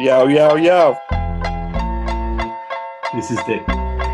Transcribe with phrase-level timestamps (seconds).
[0.00, 0.96] Yo, yo, yo.
[3.14, 3.60] This is the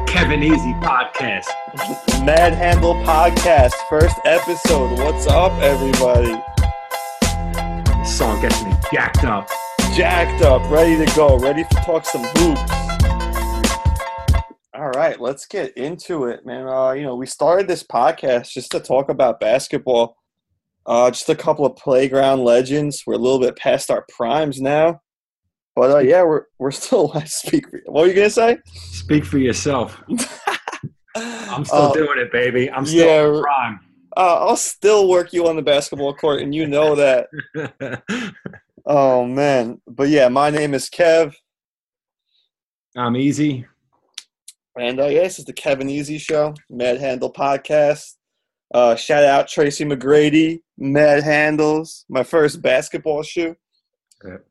[0.09, 1.47] Kevin Easy podcast.
[2.27, 4.99] Mad Handle Podcast, first episode.
[4.99, 6.43] What's up, everybody?
[8.01, 9.49] This song gets me jacked up.
[9.95, 12.73] Jacked up, ready to go, ready to talk some hoops.
[14.75, 16.67] All right, let's get into it, man.
[16.67, 20.17] Uh, you know, we started this podcast just to talk about basketball.
[20.85, 23.05] Uh, just a couple of playground legends.
[23.07, 25.01] We're a little bit past our primes now,
[25.77, 27.13] but uh, yeah, we're we're still.
[27.27, 27.69] Speak.
[27.71, 28.59] For, what were you gonna say?
[28.65, 30.03] Speak for yourself.
[31.17, 32.71] I'm still Uh, doing it, baby.
[32.71, 33.81] I'm still yeah, prime.
[34.17, 37.29] Uh, I'll still work you on the basketball court, and you know that.
[38.89, 41.35] Oh man, but yeah, my name is Kev,
[42.97, 43.67] I'm easy.
[44.79, 48.15] and uh, yeah, this is the Kevin Easy Show, Mad Handle Podcast.
[48.73, 53.57] Uh, shout out Tracy McGrady, Mad Handles, my first basketball shoe.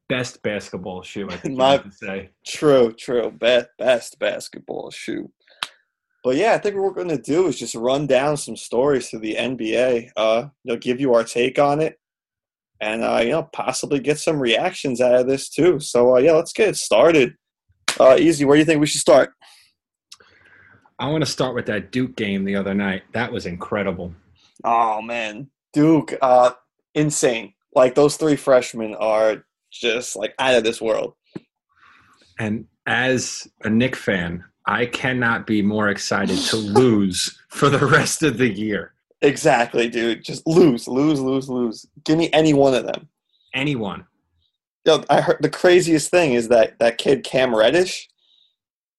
[0.09, 2.29] Best basketball shoe, I think My- say.
[2.45, 5.31] True, true, Be- best basketball shoe.
[6.23, 9.09] But yeah, I think what we're going to do is just run down some stories
[9.09, 10.09] to the NBA.
[10.17, 11.99] Uh, you know, give you our take on it,
[12.81, 15.79] and uh, you know, possibly get some reactions out of this too.
[15.79, 17.35] So uh, yeah, let's get started.
[17.99, 18.43] Uh, easy.
[18.43, 19.33] Where do you think we should start?
[20.97, 23.03] I want to start with that Duke game the other night.
[23.13, 24.13] That was incredible.
[24.63, 26.51] Oh man, Duke, uh,
[26.95, 27.53] insane.
[27.75, 29.45] Like those three freshmen are
[29.79, 31.13] just like out of this world.
[32.39, 38.23] And as a Knick fan, I cannot be more excited to lose for the rest
[38.23, 38.93] of the year.
[39.21, 40.23] Exactly, dude.
[40.23, 41.85] Just lose, lose, lose, lose.
[42.03, 43.07] Give me any one of them.
[43.53, 44.05] Anyone.
[44.85, 48.07] Yo, I heard the craziest thing is that that kid Cam Reddish.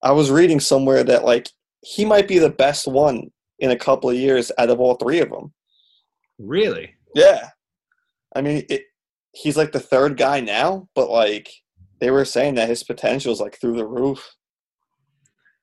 [0.03, 1.49] I was reading somewhere that like
[1.83, 5.21] he might be the best one in a couple of years out of all three
[5.21, 5.53] of them.
[6.39, 6.95] Really?
[7.15, 7.51] Yeah,
[8.35, 8.83] I mean, it,
[9.37, 11.51] he's like the third guy now, but like
[12.01, 14.35] they were saying that his potential is like through the roof.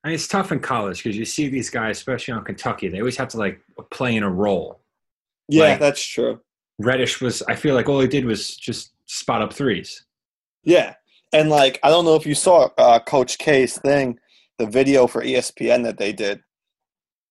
[0.03, 2.99] I mean, it's tough in college because you see these guys, especially on Kentucky, they
[2.99, 3.61] always have to like
[3.91, 4.81] play in a role.
[5.47, 6.39] Yeah, Like- that's true.
[6.79, 10.05] Reddish was, I feel like all he did was just spot up threes.
[10.63, 10.95] Yeah,
[11.31, 14.17] and like I don't know if you saw uh, Coach K's thing,
[14.57, 16.41] the video for ESPN that they did,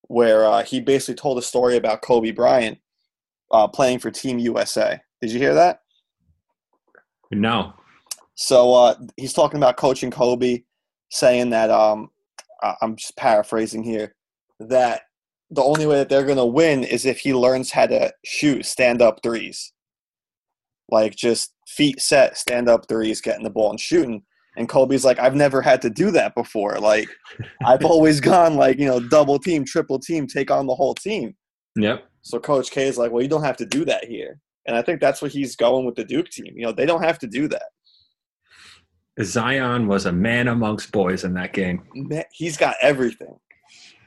[0.02, 2.78] where uh, he basically told a story about Kobe Bryant
[3.50, 5.00] uh, playing for Team USA.
[5.20, 5.81] Did you hear that?
[7.32, 7.74] No.
[8.34, 10.62] So uh, he's talking about coaching Kobe,
[11.10, 12.10] saying that um,
[12.80, 14.14] I'm just paraphrasing here
[14.60, 15.02] that
[15.50, 18.64] the only way that they're going to win is if he learns how to shoot
[18.64, 19.72] stand up threes,
[20.88, 24.22] like just feet set, stand up threes, getting the ball and shooting.
[24.56, 26.78] And Kobe's like, I've never had to do that before.
[26.78, 27.08] Like,
[27.64, 31.34] I've always gone like you know double team, triple team, take on the whole team.
[31.76, 32.04] Yep.
[32.22, 34.38] So Coach K is like, well, you don't have to do that here.
[34.66, 36.52] And I think that's what he's going with the Duke team.
[36.56, 37.70] You know, they don't have to do that.
[39.22, 41.82] Zion was a man amongst boys in that game.
[42.32, 43.38] He's got everything,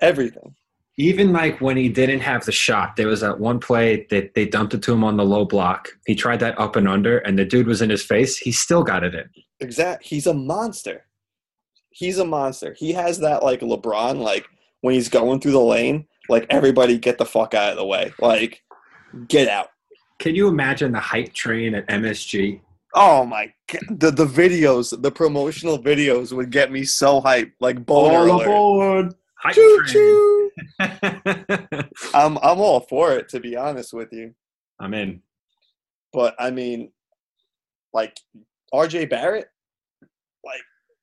[0.02, 0.56] everything.
[0.98, 4.46] Even like when he didn't have the shot, there was that one play that they
[4.46, 5.90] dumped it to him on the low block.
[6.06, 8.38] He tried that up and under, and the dude was in his face.
[8.38, 9.30] He still got it in.
[9.60, 10.06] Exact.
[10.06, 11.06] He's a monster.
[11.90, 12.74] He's a monster.
[12.74, 14.48] He has that like LeBron, like
[14.82, 18.14] when he's going through the lane, like everybody get the fuck out of the way.
[18.20, 18.64] Like,
[19.28, 19.68] get out.
[20.20, 22.62] Can you imagine the hype train at MSG?
[22.94, 24.00] Oh my god.
[24.00, 27.52] The the videos, the promotional videos would get me so hyped.
[27.60, 28.44] Like boner alert.
[28.46, 29.16] aboard!
[29.36, 29.94] Hype Choo train.
[29.94, 30.52] choo.
[32.14, 34.34] I'm I'm all for it to be honest with you.
[34.80, 35.22] I'm in.
[36.14, 36.92] But I mean,
[37.94, 38.18] like
[38.74, 39.50] RJ Barrett,
[40.46, 40.62] like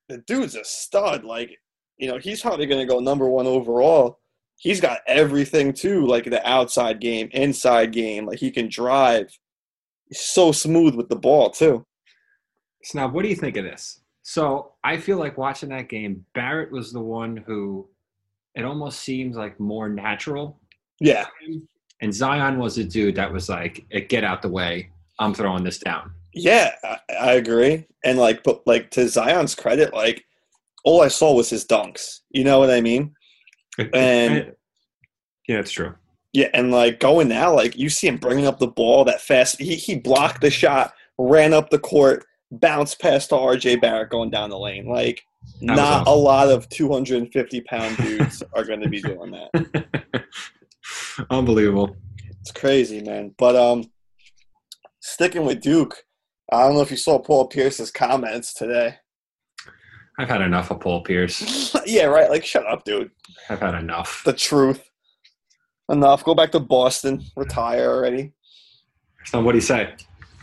[0.09, 1.25] the dude's a stud.
[1.25, 1.59] Like,
[1.99, 4.21] you know, he's probably gonna go number one overall.
[4.63, 8.27] He's got everything too, like the outside game, inside game.
[8.27, 9.27] Like he can drive.
[10.09, 11.85] He's so smooth with the ball too.
[12.85, 14.03] So now, what do you think of this?
[14.23, 17.89] So I feel like watching that game, Barrett was the one who
[18.55, 20.61] it almost seems like more natural.
[21.01, 21.27] Yeah,
[22.01, 24.91] And Zion was a dude that was like, "Eh, get out the way.
[25.19, 26.13] I'm throwing this down.
[26.35, 27.85] yeah, I, I agree.
[28.05, 30.25] And like, but like to Zion's credit, like
[30.85, 32.21] all I saw was his dunks.
[32.31, 33.13] You know what I mean?
[33.79, 34.53] And-
[35.49, 35.95] yeah, it's true.
[36.33, 39.61] Yeah, and like going now, like you see him bringing up the ball that fast.
[39.61, 44.31] He he blocked the shot, ran up the court, bounced past to RJ Barrett going
[44.31, 44.87] down the lane.
[44.87, 45.23] Like
[45.61, 50.25] That not a lot of 250 pound dudes are going to be doing that.
[51.31, 51.97] Unbelievable.
[52.41, 53.35] It's crazy, man.
[53.37, 53.85] But um,
[55.01, 56.03] sticking with Duke,
[56.51, 58.97] I don't know if you saw Paul Pierce's comments today.
[60.19, 61.75] I've had enough of Paul Pierce.
[61.87, 62.29] yeah, right.
[62.31, 63.11] Like, shut up, dude.
[63.49, 64.23] I've had enough.
[64.25, 64.89] The truth.
[65.91, 66.23] Enough.
[66.25, 67.23] Go back to Boston.
[67.37, 68.33] Retire already.
[69.25, 69.95] So what do you say?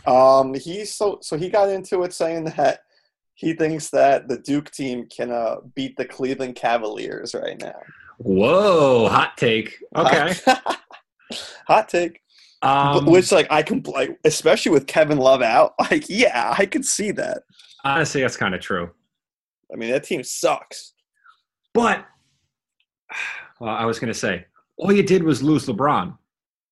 [0.06, 2.80] Um, he's so so he got into it saying that
[3.34, 7.78] he thinks that the Duke team can uh, beat the Cleveland Cavaliers right now.
[8.18, 9.78] Whoa, hot take.
[9.96, 10.34] Okay.
[11.68, 12.20] Hot take.
[12.62, 16.66] Um, But- Which, like, I can, like, especially with Kevin Love out, like, yeah, I
[16.66, 17.42] could see that.
[17.84, 18.90] honestly, that's kind of true.
[19.72, 20.92] I mean, that team sucks.
[21.72, 22.04] But,
[23.60, 24.46] well, I was going to say,
[24.76, 26.16] all you did was lose LeBron.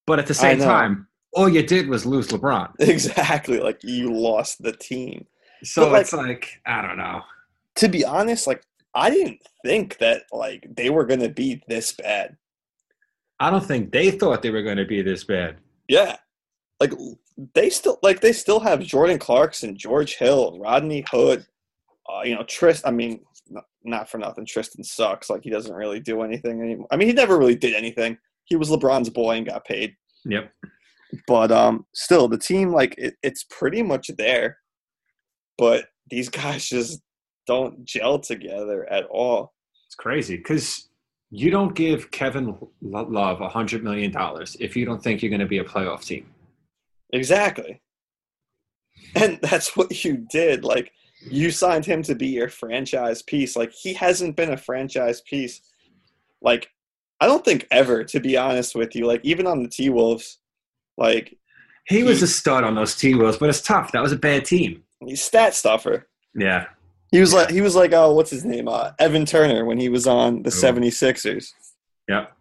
[0.07, 2.73] But at the same time, all you did was lose LeBron.
[2.81, 3.61] Exactly.
[3.61, 5.27] Like, you lost the team.
[5.63, 7.21] So But, like- it's like, I don't know.
[7.77, 8.63] To be honest, like,
[8.95, 12.37] I didn't think that, like, they were going to be this bad.
[13.39, 15.59] I don't think they thought they were going to be this bad.
[15.87, 16.17] Yeah.
[16.81, 16.93] Like,
[17.55, 21.47] they still, like, they still have Jordan Clarkson, George Hill, Rodney Hood,
[22.09, 22.87] uh, you know, Trist.
[22.87, 23.21] I mean,
[23.51, 24.47] n- not for nothing.
[24.47, 25.31] Tristan sucks.
[25.31, 26.89] Like, he doesn't really do anything anymore.
[26.91, 28.19] I mean, he never really did anything.
[28.45, 29.95] He was LeBron's boy and got paid.
[30.25, 30.51] Yep.
[31.27, 34.59] But um, still, the team like it, it's pretty much there,
[35.57, 37.01] but these guys just
[37.47, 39.55] don't gel together at all.
[39.87, 40.89] It's crazy because
[41.31, 44.15] you don't give Kevin Love a $100 million
[44.61, 46.27] if you don't think you're going to be a playoff team.
[47.13, 47.81] Exactly,
[49.15, 50.65] and that's what you did.
[50.65, 50.93] Like
[51.23, 53.57] you signed him to be your franchise piece.
[53.57, 55.61] Like he hasn't been a franchise piece.
[56.41, 56.71] Like
[57.21, 59.07] I don't think ever, to be honest with you.
[59.07, 60.39] Like even on the T Wolves,
[60.97, 61.37] like
[61.87, 63.93] He was a stud on those T Wolves, but it's tough.
[63.93, 64.85] That was a bad team.
[65.05, 66.07] he's stat stuffer.
[66.35, 66.67] Yeah.
[67.11, 69.89] He was like he was like oh what's his name uh, Evan Turner when he
[69.89, 70.53] was on the Oh.
[70.53, 71.53] 76ers.
[72.09, 72.33] Yep.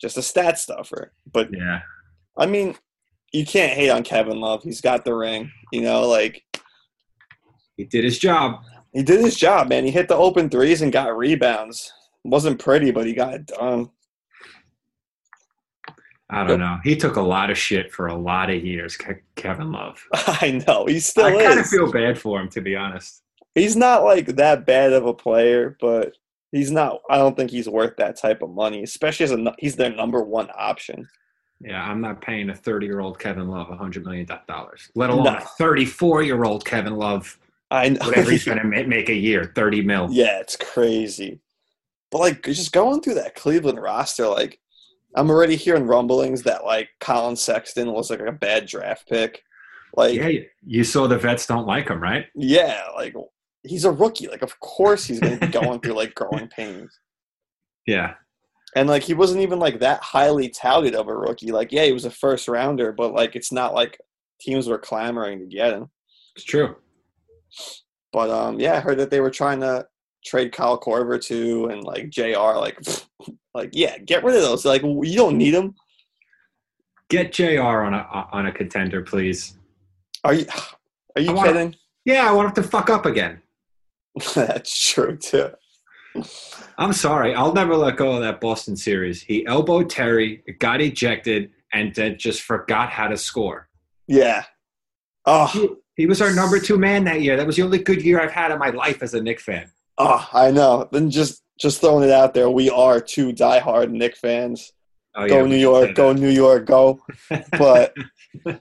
[0.00, 1.12] Just a stat stuffer.
[1.32, 1.80] But Yeah.
[2.36, 2.74] I mean,
[3.32, 4.62] you can't hate on Kevin Love.
[4.64, 5.52] He's got the ring.
[5.72, 6.42] You know, like
[7.76, 8.62] He did his job.
[8.92, 9.84] he did his job, man.
[9.84, 11.92] He hit the open threes and got rebounds.
[12.24, 13.90] wasn't pretty, but he got it done.
[16.30, 16.78] I don't know.
[16.82, 18.96] He took a lot of shit for a lot of years,
[19.36, 20.02] Kevin Love.
[20.14, 21.36] I know he still is.
[21.38, 23.22] I kind of feel bad for him, to be honest.
[23.54, 26.16] he's not like that bad of a player, but
[26.50, 27.00] he's not.
[27.10, 30.22] I don't think he's worth that type of money, especially as a he's their number
[30.22, 31.06] one option.
[31.60, 34.26] Yeah, I'm not paying a 30 year old Kevin Love $100 million,
[34.94, 35.36] let alone No.
[35.36, 37.38] a 34 year old Kevin Love,
[37.74, 38.06] I know.
[38.06, 40.08] whatever he's going to make a year, 30 mil.
[40.10, 41.40] Yeah, it's crazy.
[42.10, 44.60] But like just going through that Cleveland roster, like
[45.16, 49.42] I'm already hearing rumblings that like Collin Sexton was like a bad draft pick.
[49.96, 50.28] Like Yeah,
[50.64, 52.26] you saw the vets don't like him, right?
[52.34, 53.14] yeah, like
[53.64, 54.28] he's a rookie.
[54.28, 56.98] Like of course he's gonna be going through like growing pains.
[57.86, 58.14] Yeah.
[58.76, 61.52] And like he wasn't even like that highly touted of a rookie.
[61.52, 63.98] Like, yeah, he was a first rounder, but like it's not like
[64.40, 65.90] teams were clamoring to get him.
[66.36, 66.76] It's true.
[68.12, 69.86] But um yeah, I heard that they were trying to
[70.24, 72.78] trade Kyle Korver too and like JR like
[73.54, 74.64] like yeah, get rid of those.
[74.64, 75.74] Like you don't need them.
[77.10, 79.56] Get JR on a on a contender, please.
[80.24, 80.46] Are you
[81.16, 81.76] are you I kidding?
[82.04, 83.40] Yeah, I want him to fuck up again.
[84.34, 85.50] That's true too.
[86.78, 87.34] I'm sorry.
[87.34, 89.22] I'll never let go of that Boston series.
[89.22, 93.68] He elbowed Terry, got ejected, and then just forgot how to score.
[94.06, 94.44] Yeah.
[95.26, 97.36] Oh, He, was our number two man that year.
[97.36, 99.70] That was the only good year I've had in my life as a Knick fan.
[99.98, 100.88] oh, I know.
[100.90, 104.72] Then just just throwing it out there, we are two diehard Knick fans.
[105.16, 106.12] Oh, go we New York, go.
[106.12, 107.00] New York, go.
[107.52, 107.94] But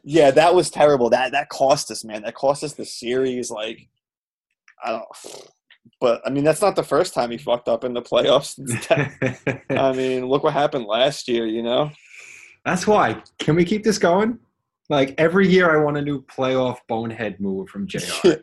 [0.03, 1.09] yeah, that was terrible.
[1.09, 2.21] That that cost us, man.
[2.21, 3.49] That cost us the series.
[3.49, 3.89] Like,
[4.83, 5.05] I don't.
[5.99, 8.59] But I mean, that's not the first time he fucked up in the playoffs.
[9.69, 11.47] I mean, look what happened last year.
[11.47, 11.91] You know.
[12.65, 13.21] That's why.
[13.39, 14.39] Can we keep this going?
[14.89, 17.99] Like every year, I want a new playoff bonehead move from JR.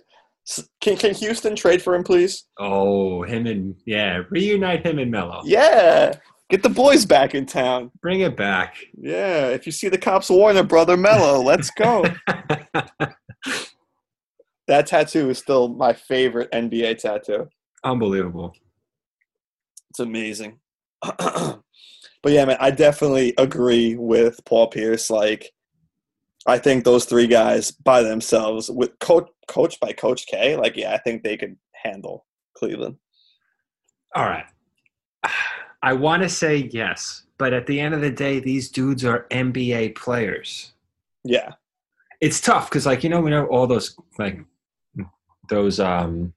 [0.81, 2.47] Can can Houston trade for him, please?
[2.59, 5.43] oh, him and yeah, reunite him and Melo.
[5.45, 6.15] Yeah,
[6.49, 7.93] get the boys back in town.
[8.03, 8.75] Bring it back.
[8.99, 12.05] Yeah, if you see the cops Warner brother Melo, let's go.
[14.67, 17.49] that tattoo is still my favorite NBA tattoo.
[17.85, 18.53] Unbelievable.
[19.91, 20.59] It's amazing.
[21.03, 21.63] but
[22.27, 25.11] yeah, man, I definitely agree with Paul Pierce.
[25.11, 25.53] Like,
[26.47, 30.93] I think those three guys by themselves, with coach coached by Coach K, like, yeah,
[30.95, 32.97] I think they could handle Cleveland.
[34.15, 34.47] All right.
[35.83, 39.27] I want to say yes, but at the end of the day, these dudes are
[39.31, 40.73] NBA players.
[41.25, 41.53] Yeah,
[42.21, 44.39] It's tough because, like, you know, we know all those, like,
[45.49, 46.33] those, um,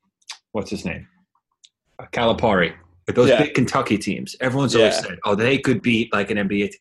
[0.53, 1.07] what's his name?
[2.13, 2.74] Calipari.
[3.07, 3.43] Like those Yeah.
[3.43, 4.36] big Kentucky teams.
[4.39, 6.79] Everyone's always said, oh, they could beat, like, an NBA team.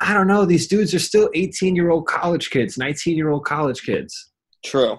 [0.00, 0.44] I don't know.
[0.46, 4.30] These dudes are still 18 year old college kids, 19 year old college kids.
[4.64, 4.98] true.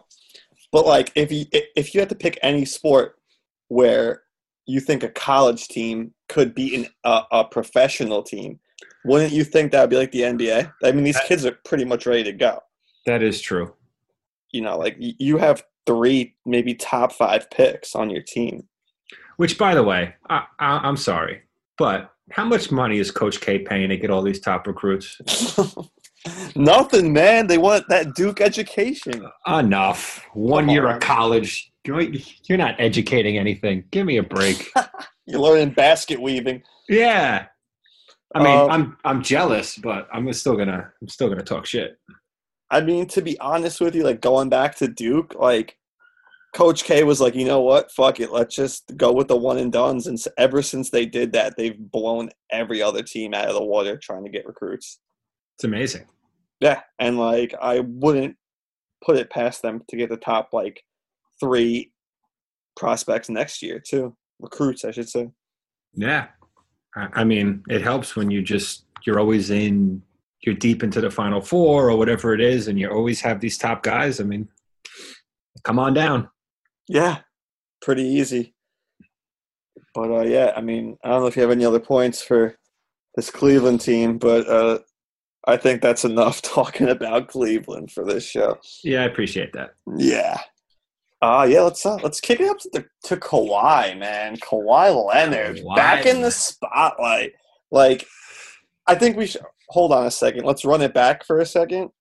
[0.72, 3.15] But like, if you if you had to pick any sport
[3.67, 4.24] where
[4.65, 8.60] you think a college team could beat an, a, a professional team,
[9.03, 10.72] wouldn't you think that would be like the NBA?
[10.84, 12.60] I mean, these That- kids are pretty much ready to go.
[13.05, 13.74] That is true.
[14.53, 18.67] you know, like you have three, maybe top five picks on your team.
[19.38, 21.41] Which, by the way, I, I, I'm sorry,
[21.77, 25.19] but how much money is Coach K paying to get all these top recruits?
[26.55, 27.47] Nothing, man.
[27.47, 29.25] They want that Duke education.
[29.47, 30.23] Enough.
[30.33, 30.95] One Come year on.
[30.95, 31.71] of college.
[31.83, 33.85] You're not educating anything.
[33.91, 34.71] Give me a break.
[35.25, 36.63] You're learning basket weaving.
[36.89, 37.45] yeah.
[38.33, 41.97] I mean, Um, I'm I'm jealous, but I'm still gonna I'm still gonna talk shit.
[42.69, 45.75] I mean, to be honest with you, like going back to Duke, like
[46.53, 47.91] Coach K was like, you know what?
[47.91, 48.31] Fuck it.
[48.31, 50.08] Let's just go with the one and dones.
[50.08, 53.98] And ever since they did that, they've blown every other team out of the water
[53.98, 55.00] trying to get recruits.
[55.55, 56.08] It's amazing.
[56.60, 58.36] Yeah, and like I wouldn't
[59.03, 60.84] put it past them to get the top like
[61.39, 61.91] three
[62.75, 64.15] prospects next year too.
[64.39, 65.29] Recruits, I should say.
[65.93, 66.27] Yeah.
[66.96, 70.01] I, I mean, it helps when you just you're always in
[70.41, 73.58] you're deep into the final four or whatever it is, and you always have these
[73.58, 74.20] top guys.
[74.20, 74.48] I mean,
[75.63, 76.29] come on down.
[76.91, 77.19] Yeah,
[77.81, 78.53] pretty easy.
[79.95, 82.57] But uh, yeah, I mean, I don't know if you have any other points for
[83.15, 84.79] this Cleveland team, but uh,
[85.48, 88.57] I think that's enough talking about Cleveland for this show.
[88.83, 89.71] Yeah, I appreciate that.
[89.98, 90.39] Yeah.
[91.21, 94.38] Uh yeah, let's uh, let's kick it up to the, to Kawhi, man.
[94.38, 97.33] Kawhi Leonard Kawhi back in the spotlight.
[97.69, 98.07] Like,
[98.88, 100.45] I think we should hold on a second.
[100.45, 101.91] Let's run it back for a second,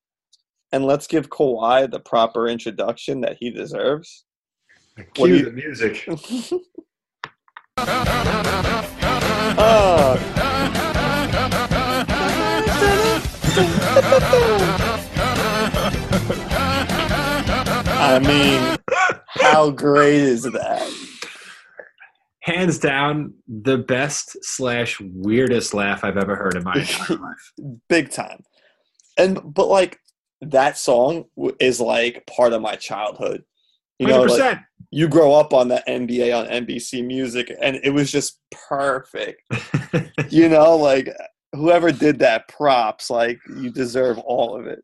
[0.73, 4.25] and let's give Kawhi the proper introduction that he deserves.
[4.97, 6.04] What Cue you- the music.
[9.62, 10.16] Ah.
[18.02, 18.76] I mean,
[19.28, 20.90] how great is that?
[22.42, 27.52] Hands down, the best slash weirdest laugh I've ever heard in my entire life.
[27.88, 28.42] Big time.
[29.18, 29.99] And but like
[30.40, 31.25] that song
[31.59, 33.44] is like part of my childhood.
[33.99, 34.61] You know, Hundred like, percent.
[34.90, 39.42] You grow up on that NBA on NBC Music, and it was just perfect.
[40.30, 41.09] you know, like
[41.52, 44.82] whoever did that props, like you deserve all of it.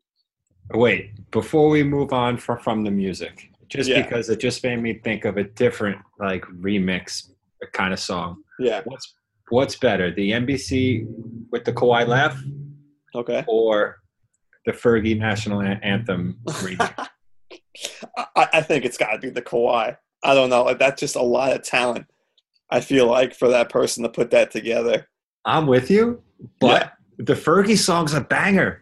[0.73, 4.01] Wait, before we move on from from the music, just Yeah.
[4.01, 7.29] because it just made me think of a different like remix
[7.63, 8.43] uh, kind of song.
[8.59, 8.81] Yeah.
[8.85, 9.13] What's
[9.49, 11.05] what's better, the NBC
[11.51, 12.37] with the Kawhi laugh
[13.15, 13.45] Okay.
[13.47, 13.99] or
[14.65, 17.07] the Fergie national anthem remix?
[18.35, 19.97] I, I think it's got to be the Kawhi.
[20.23, 20.63] I don't know.
[20.63, 22.07] Like that's just a lot of talent.
[22.69, 25.07] I feel like for that person to put that together.
[25.45, 26.21] I'm with you,
[26.59, 28.81] but the Fergie song's a banger.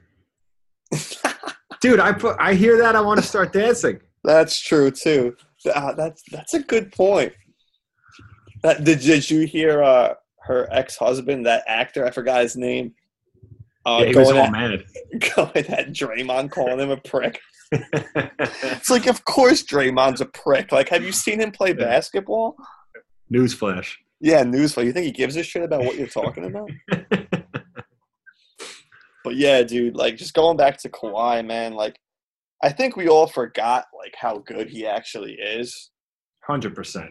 [1.81, 3.99] Dude, I put I hear that I want to start dancing.
[4.23, 5.35] That's true too.
[5.73, 7.33] Uh, that's that's a good point.
[8.63, 12.05] That, did did you hear uh, her ex husband, that actor?
[12.05, 12.95] I forgot his name.
[13.85, 14.83] Uh, yeah, he was all at, mad.
[15.35, 17.39] going at Draymond, calling him a prick.
[18.77, 20.71] It's like, of course, Draymond's a prick.
[20.71, 21.85] Like, have you seen him play Yeah.
[21.85, 22.55] basketball?
[23.33, 23.93] Newsflash.
[24.21, 24.85] Yeah, newsflash.
[24.85, 26.69] You think he gives a shit about what you're talking about?
[29.23, 31.99] But yeah, dude, like just going back to Kawhi, man, like
[32.63, 35.89] I think we all forgot like how good he actually is.
[36.43, 37.09] Hundred percent.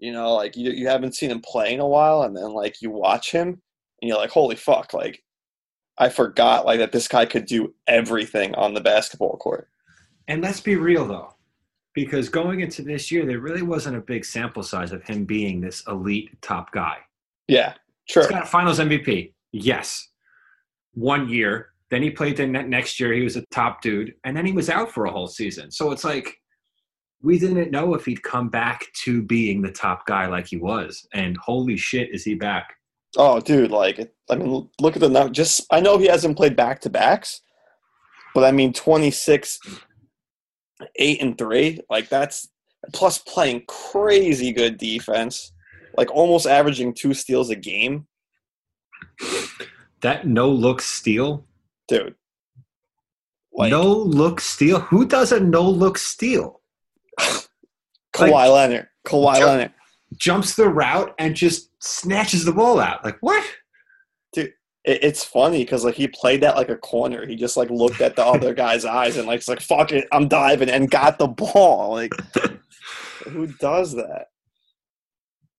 [0.00, 2.82] You know, like you you haven't seen him play in a while, and then like
[2.82, 5.22] you watch him, and you're like, holy fuck, like
[5.98, 9.68] I forgot like that this guy could do everything on the basketball court.
[10.28, 11.34] And let's be real though,
[11.94, 15.60] because going into this year, there really wasn't a big sample size of him being
[15.60, 16.98] this elite top guy.
[17.48, 17.74] Yeah,
[18.08, 18.22] true.
[18.22, 20.08] He's got a Finals MVP, yes,
[20.94, 21.68] one year.
[21.90, 23.12] Then he played the next year.
[23.12, 25.70] He was a top dude, and then he was out for a whole season.
[25.70, 26.38] So it's like
[27.22, 31.06] we didn't know if he'd come back to being the top guy like he was.
[31.14, 32.74] And holy shit, is he back?
[33.16, 35.32] Oh, dude, like I mean, look at the number.
[35.32, 37.42] Just I know he hasn't played back to backs,
[38.34, 39.58] but I mean, twenty six,
[40.96, 42.48] eight and three, like that's
[42.92, 45.52] plus playing crazy good defense,
[45.96, 48.06] like almost averaging two steals a game,
[50.00, 51.46] That no look steal,
[51.88, 52.14] dude.
[53.52, 54.80] Like no look steal.
[54.80, 56.60] Who does a no look steal?
[57.20, 59.46] Kawhi like- Leonard, Kawhi Sure.
[59.46, 59.72] Leonard.
[60.16, 63.02] Jumps the route and just snatches the ball out.
[63.04, 63.44] Like what?
[64.84, 67.26] It, it's funny because like he played that like a corner.
[67.26, 70.06] He just like looked at the other guy's eyes and like it's like fuck it,
[70.12, 71.92] I'm diving and got the ball.
[71.92, 72.12] Like
[73.24, 74.26] who does that?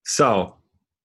[0.04, 0.56] So,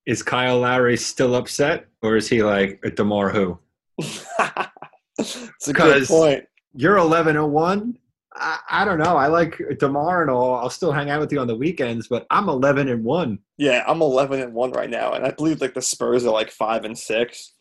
[0.06, 3.30] is Kyle Lowry still upset, or is he like DeMar?
[3.30, 3.58] Who?
[3.98, 6.46] it's a good point.
[6.74, 7.98] You're 11 and one.
[8.36, 9.18] I, I don't know.
[9.18, 10.56] I like DeMar and all.
[10.56, 13.40] I'll still hang out with you on the weekends, but I'm 11 and one.
[13.58, 16.52] Yeah, I'm 11 and one right now, and I believe like the Spurs are like
[16.52, 17.54] five and six.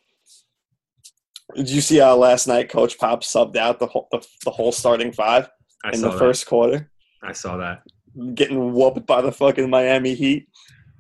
[1.55, 4.73] Did you see how last night Coach Pop subbed out the whole the, the whole
[4.73, 5.49] starting five
[5.85, 6.91] I in the first quarter?
[7.23, 7.83] I saw that.
[8.35, 10.49] getting whooped by the fucking Miami Heat.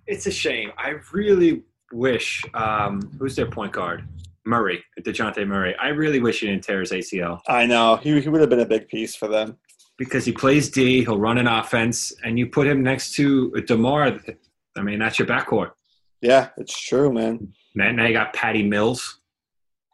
[0.06, 0.72] It's a shame.
[0.78, 1.62] I really
[1.92, 2.42] wish.
[2.54, 4.08] Um, who's their point guard?
[4.46, 5.76] Murray, Dejounte Murray.
[5.80, 8.60] I really wish he didn't tear his ACL I know he, he would have been
[8.60, 9.58] a big piece for them.
[9.98, 11.02] because he plays D.
[11.04, 14.18] He'll run an offense, and you put him next to DeMar.
[14.76, 15.72] I mean, that's your backcourt.
[16.22, 17.52] Yeah, it's true, man.
[17.74, 19.20] Now, now you got Patty Mills.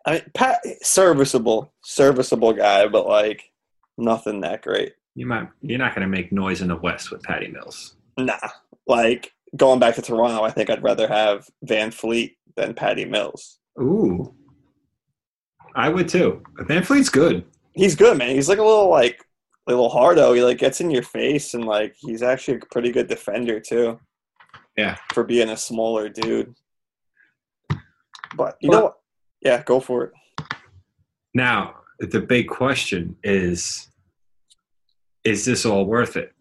[0.07, 3.51] I mean, Pat, serviceable, serviceable guy, but like
[3.97, 4.93] nothing that great.
[5.15, 5.49] You might.
[5.63, 7.95] You're not going to make noise in the West with Patty Mills.
[8.19, 8.37] Nah,
[8.87, 13.59] like going back to Toronto, I think I'd rather have VanVleet than Patty Mills.
[13.81, 14.35] Ooh,
[15.75, 16.43] I would too.
[16.61, 17.45] VanVleet's good.
[17.75, 18.35] He's good, man.
[18.35, 19.25] He's like a little like
[19.67, 20.33] a little hardo.
[20.35, 23.99] He like gets in your face, and like he's actually a pretty good defender too.
[24.77, 24.97] Yeah.
[25.13, 26.53] for being a smaller dude.
[28.37, 28.97] But you Well- know what?
[29.45, 30.13] Yeah, go for it.
[31.35, 33.89] Now, the big question is
[35.25, 36.33] is this all worth it?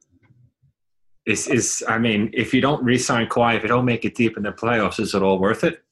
[1.26, 4.38] Is is I mean, if you don't re-sign Kawhi, if you don't make it deep
[4.38, 5.84] in the playoffs, is it all worth it?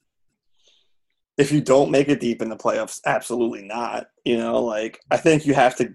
[1.38, 4.08] If you don't make it deep in the playoffs, absolutely not.
[4.26, 5.94] You know, like I think you have to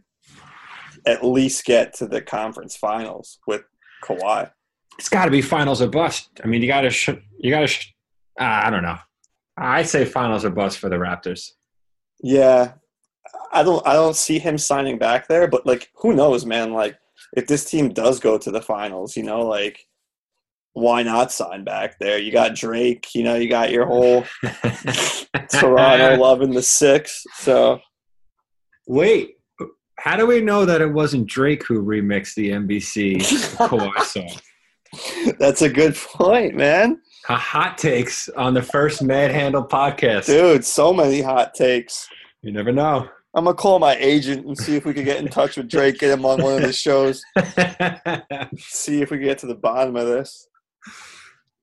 [1.06, 3.62] at least get to the conference finals with
[4.02, 4.50] Kawhi.
[4.98, 6.30] It's got to be finals or bust.
[6.42, 7.94] I mean, you got to sh- you got to sh-
[8.40, 8.96] uh, I don't know.
[9.56, 11.50] I say finals or bust for the Raptors.
[12.22, 12.72] Yeah,
[13.52, 13.86] I don't.
[13.86, 15.48] I don't see him signing back there.
[15.48, 16.72] But like, who knows, man?
[16.72, 16.98] Like,
[17.36, 19.86] if this team does go to the finals, you know, like,
[20.72, 22.18] why not sign back there?
[22.18, 23.14] You got Drake.
[23.14, 24.24] You know, you got your whole
[25.50, 27.24] Toronto loving the six.
[27.34, 27.80] So
[28.86, 29.34] Wait,
[29.98, 33.16] how do we know that it wasn't Drake who remixed the NBC
[33.56, 35.34] Kawhi song?
[35.38, 37.00] that's a good point, man.
[37.34, 40.26] Hot takes on the first Mad Handle podcast.
[40.26, 42.08] Dude, so many hot takes.
[42.42, 43.08] You never know.
[43.34, 45.98] I'm gonna call my agent and see if we could get in touch with Drake,
[45.98, 47.22] get him on one of the shows,
[48.58, 50.48] see if we can get to the bottom of this.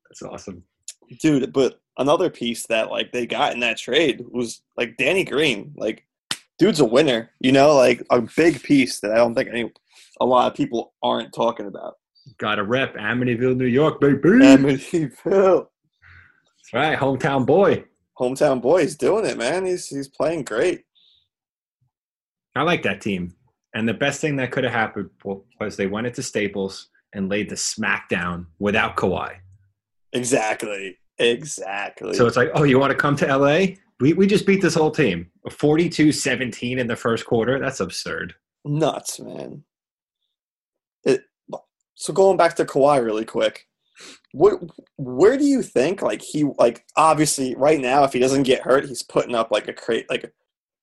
[0.09, 0.63] That's awesome.
[1.21, 5.73] Dude, but another piece that like they got in that trade was like Danny Green.
[5.77, 6.05] Like,
[6.59, 9.71] dude's a winner, you know, like a big piece that I don't think any
[10.19, 11.95] a lot of people aren't talking about.
[12.37, 14.17] Got a rep, Amityville, New York, baby.
[14.19, 15.67] Amityville.
[16.57, 17.85] That's right, hometown boy.
[18.17, 19.65] Hometown boy he's doing it, man.
[19.65, 20.83] He's he's playing great.
[22.55, 23.35] I like that team.
[23.73, 25.09] And the best thing that could have happened
[25.59, 29.37] was they went into Staples and laid the smackdown without Kawhi.
[30.13, 30.99] Exactly.
[31.17, 32.13] Exactly.
[32.13, 33.75] So it's like, oh, you want to come to LA?
[33.99, 35.31] We, we just beat this whole team.
[35.49, 37.59] 42 17 in the first quarter.
[37.59, 38.35] That's absurd.
[38.65, 39.63] nuts, man.
[41.05, 41.23] It,
[41.95, 43.67] so going back to Kawhi really quick,
[44.31, 44.59] what
[44.97, 48.85] where do you think like he like obviously right now if he doesn't get hurt
[48.85, 50.31] he's putting up like a cra- like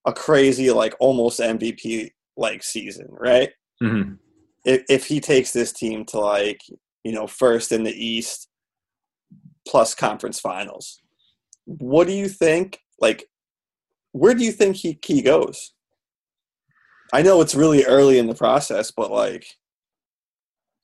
[0.06, 3.50] a, crazy like almost MVP like season right
[3.82, 4.12] Mm-hmm.
[4.66, 6.60] if if he takes this team to like
[7.02, 8.48] you know first in the East
[9.66, 11.00] plus conference finals
[11.64, 13.24] what do you think like
[14.12, 15.72] where do you think he he goes
[17.12, 19.46] I know it's really early in the process but like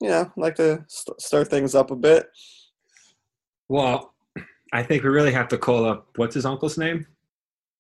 [0.01, 2.29] you know like to st- start things up a bit
[3.69, 4.15] Well,
[4.73, 7.07] I think we really have to call up what's his uncle's name?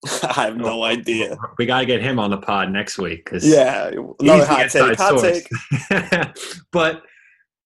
[0.22, 3.24] I have no oh, idea We got to get him on the pod next week
[3.24, 5.48] because yeah another hot take hot take
[6.72, 7.02] but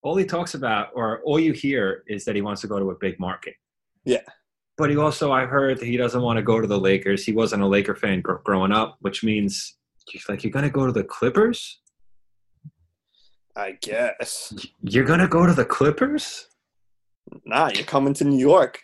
[0.02, 2.90] all he talks about, or all you hear, is that he wants to go to
[2.90, 3.54] a big market.
[4.04, 4.22] Yeah.
[4.78, 7.24] But he also, I heard that he doesn't want to go to the Lakers.
[7.24, 9.76] He wasn't a Laker fan gr- growing up, which means
[10.08, 11.80] he's like, you're going to go to the Clippers?
[13.56, 16.46] I guess You're going to go to the Clippers?
[17.44, 18.80] nah you're coming to New York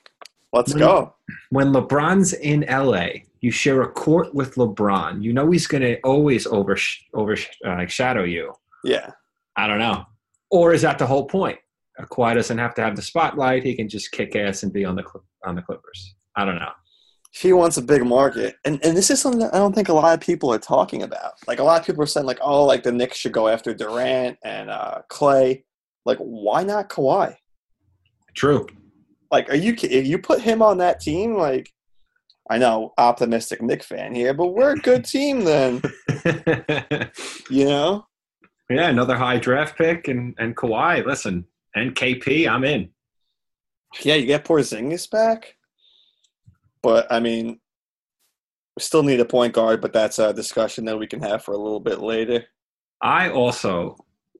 [0.52, 1.14] let's When- go
[1.50, 3.08] When LeBron's in LA,
[3.40, 5.22] you share a court with LeBron.
[5.22, 8.52] You know he's going to always oversh- overshadow uh, you.
[8.84, 9.10] yeah
[9.56, 10.04] I don't know.
[10.50, 11.58] Or is that the whole point?
[11.98, 13.64] Kawhi doesn't have to have the spotlight.
[13.64, 15.04] He can just kick ass and be on the
[15.46, 16.14] on the Clippers.
[16.36, 16.72] I don't know.
[17.38, 18.56] He wants a big market.
[18.64, 21.02] And and this is something that i don't think a lot of people are talking
[21.02, 21.32] about.
[21.46, 23.74] Like a lot of people are saying like oh like the Knicks should go after
[23.74, 25.64] Durant and uh Clay.
[26.04, 27.36] Like why not Kawhi?
[28.34, 28.66] True.
[29.30, 31.70] like are you if you put him on that team like
[32.48, 35.82] I know optimistic Knick fan here but we're a good team then.
[37.50, 38.06] You know?
[38.68, 41.04] Yeah, another high draft pick and and Kawhi.
[41.06, 41.44] Listen,
[41.74, 42.90] and KP, I'm in.
[44.02, 45.55] yeah you get Porzingis back
[46.86, 47.58] but I mean
[48.76, 51.52] we still need a point guard but that's a discussion that we can have for
[51.52, 52.46] a little bit later
[53.02, 53.96] I also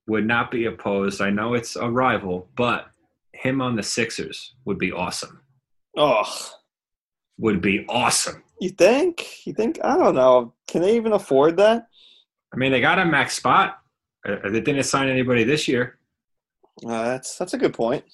[0.06, 1.20] would not be opposed.
[1.20, 2.86] I know it's a rival, but
[3.32, 5.40] him on the Sixers would be awesome.
[5.96, 6.24] oh
[7.38, 8.42] Would be awesome.
[8.60, 9.46] You think?
[9.46, 9.78] You think?
[9.84, 10.54] I don't know.
[10.68, 11.88] Can they even afford that?
[12.54, 13.78] I mean, they got a max spot.
[14.26, 15.98] Uh, They didn't sign anybody this year.
[16.84, 18.04] Uh, that's that's a good point.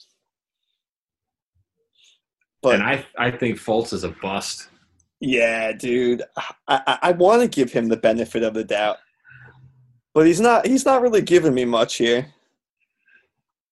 [2.63, 4.69] But and I I think Fultz is a bust.
[5.21, 8.99] yeah, dude, I I, I want to give him the benefit of the doubt,
[10.15, 12.27] but he's not he's not really giving me much here.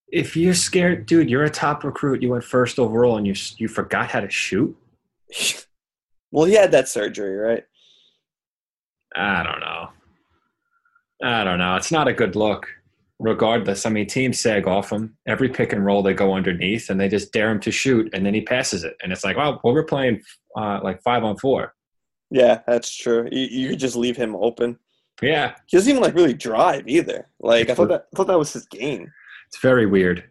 [0.09, 2.21] If you're scared, dude, you're a top recruit.
[2.21, 4.77] You went first overall, and you you forgot how to shoot.
[6.33, 7.65] well, he had that surgery, right?
[9.15, 9.91] I don't know.
[11.23, 11.77] I don't know.
[11.77, 12.69] It's not a good look.
[13.23, 15.17] Regardless, I mean, teams sag off him.
[15.29, 18.25] Every pick and roll, they go underneath, and they just dare him to shoot, and
[18.25, 20.23] then he passes it, and it's like, well, well we're playing
[20.57, 21.75] uh, like five on four.
[22.31, 23.29] Yeah, that's true.
[23.31, 24.79] You, you could just leave him open.
[25.21, 27.29] Yeah, He doesn't even like really drive either.
[27.41, 29.13] Like I thought that I thought that was his game.
[29.49, 30.25] it's very weird.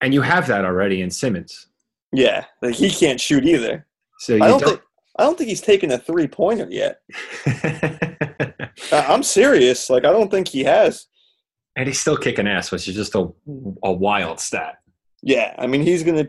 [0.00, 1.66] And you have that already in Simmons.
[2.10, 3.86] Yeah, like he can't shoot either.
[4.20, 4.68] So you I don't, don't.
[4.70, 4.82] think
[5.18, 7.00] I don't think he's taken a three pointer yet.
[8.92, 9.90] I'm serious.
[9.90, 11.06] Like I don't think he has.
[11.76, 13.30] And he's still kicking ass, which is just a
[13.82, 14.78] a wild stat.
[15.22, 16.28] Yeah, I mean he's gonna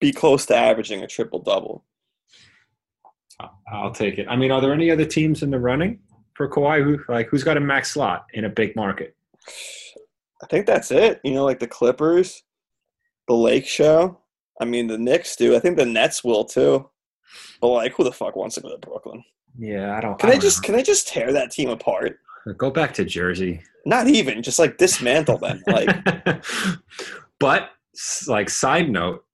[0.00, 1.84] be close to averaging a triple double.
[3.72, 4.26] I'll take it.
[4.28, 5.98] I mean, are there any other teams in the running
[6.34, 6.82] for Kawhi?
[6.82, 9.16] Who like who's got a max slot in a big market?
[10.42, 11.20] I think that's it.
[11.24, 12.42] You know, like the Clippers,
[13.28, 14.18] the Lake Show.
[14.60, 15.56] I mean the Knicks do.
[15.56, 16.88] I think the Nets will too.
[17.60, 19.24] But like, who the fuck wants to go to Brooklyn?
[19.58, 20.18] Yeah, I don't.
[20.18, 22.18] Can I I don't just can I just tear that team apart?
[22.56, 23.62] Go back to Jersey?
[23.84, 25.62] Not even just like dismantle them.
[25.66, 25.88] Like
[27.40, 27.70] but
[28.28, 29.24] like side note,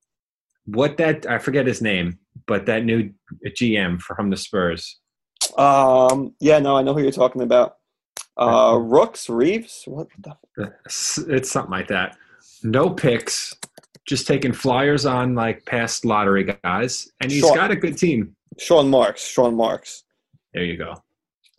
[0.67, 3.13] what that I forget his name, but that new
[3.47, 4.99] GM from the Spurs.
[5.57, 6.35] Um.
[6.41, 6.59] Yeah.
[6.59, 7.77] No, I know who you're talking about.
[8.37, 9.83] Uh, Rooks Reeves.
[9.87, 10.37] What the?
[10.85, 12.17] It's it's something like that.
[12.63, 13.55] No picks,
[14.07, 17.55] just taking flyers on like past lottery guys, and he's Sure.
[17.55, 18.35] got a good team.
[18.59, 19.27] Sean Marks.
[19.27, 20.05] Sean Marks.
[20.55, 20.95] There you go.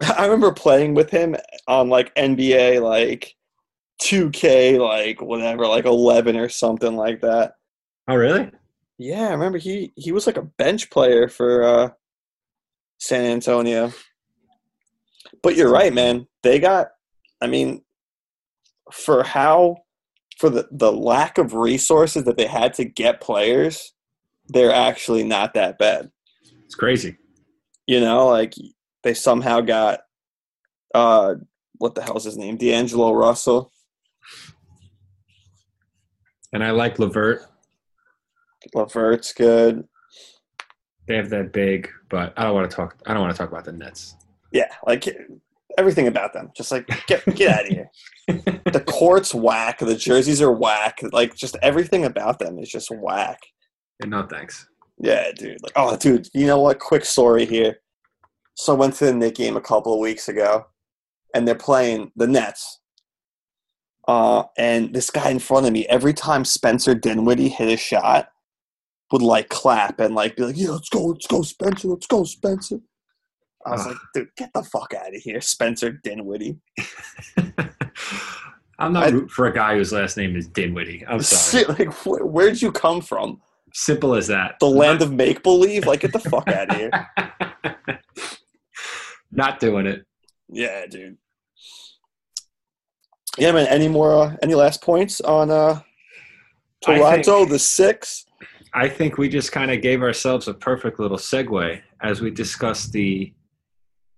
[0.17, 1.35] I remember playing with him
[1.67, 3.35] on like NBA, like
[4.01, 7.53] 2K, like whatever, like 11 or something like that.
[8.07, 8.51] Oh, really?
[8.97, 11.89] Yeah, I remember he he was like a bench player for uh,
[12.97, 13.93] San Antonio.
[15.41, 16.27] But you're right, man.
[16.43, 16.89] They got.
[17.41, 17.83] I mean,
[18.91, 19.77] for how
[20.37, 23.93] for the the lack of resources that they had to get players,
[24.47, 26.11] they're actually not that bad.
[26.65, 27.17] It's crazy.
[27.87, 28.53] You know, like
[29.03, 30.01] they somehow got
[30.93, 31.35] uh
[31.77, 32.57] what the hell's his name?
[32.57, 33.71] D'Angelo Russell.
[36.51, 37.45] And I like LeVert.
[38.75, 39.87] LeVert's good.
[41.07, 42.97] They have that big, but I don't want to talk.
[43.05, 44.15] I don't want to talk about the Nets.
[44.51, 45.07] Yeah, like
[45.77, 46.51] everything about them.
[46.55, 47.89] Just like get get out of here.
[48.71, 49.79] The court's whack.
[49.79, 50.99] The jerseys are whack.
[51.11, 53.39] Like just everything about them is just whack.
[53.99, 54.67] And no thanks.
[54.99, 55.57] Yeah, dude.
[55.63, 56.27] Like, oh, dude.
[56.33, 56.77] You know what?
[56.77, 57.77] Quick story here.
[58.59, 60.65] So I went to the Knick game a couple of weeks ago,
[61.33, 62.81] and they're playing the Nets.
[64.05, 68.27] Uh, and this guy in front of me, every time Spencer Dinwiddie hit a shot,
[69.13, 72.25] would like clap and like be like, "Yeah, let's go, let's go, Spencer, let's go,
[72.25, 72.79] Spencer."
[73.65, 73.87] I was Ugh.
[73.87, 76.59] like, "Dude, get the fuck out of here, Spencer Dinwiddie."
[78.77, 81.05] I'm not I- rooting for a guy whose last name is Dinwiddie.
[81.07, 81.63] I'm sorry.
[81.63, 83.39] Like, wh- where'd you come from?
[83.73, 84.55] Simple as that.
[84.59, 85.85] The land of make believe?
[85.85, 86.91] Like, get the fuck out of here.
[89.39, 90.05] not doing it.
[90.49, 91.17] Yeah, dude.
[93.37, 93.67] Yeah, man.
[93.67, 94.11] Any more?
[94.13, 95.79] Uh, any last points on uh,
[96.83, 98.25] Toronto, think- the six?
[98.73, 102.91] I think we just kind of gave ourselves a perfect little segue as we discussed
[102.91, 103.33] the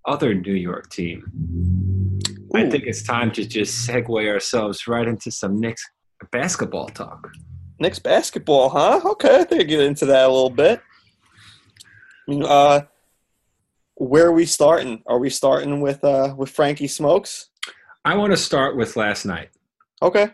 [0.05, 2.19] other New York team.
[2.53, 5.85] I think it's time to just segue ourselves right into some Knicks
[6.33, 7.31] basketball talk.
[7.79, 8.99] Knicks basketball, huh?
[9.05, 10.81] Okay, I think I get into that a little bit.
[12.27, 12.81] I mean, uh,
[14.01, 15.03] where are we starting?
[15.05, 17.49] Are we starting with uh with Frankie Smokes?
[18.03, 19.49] I want to start with last night.
[20.01, 20.31] Okay.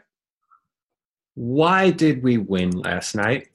[1.36, 3.48] Why did we win last night?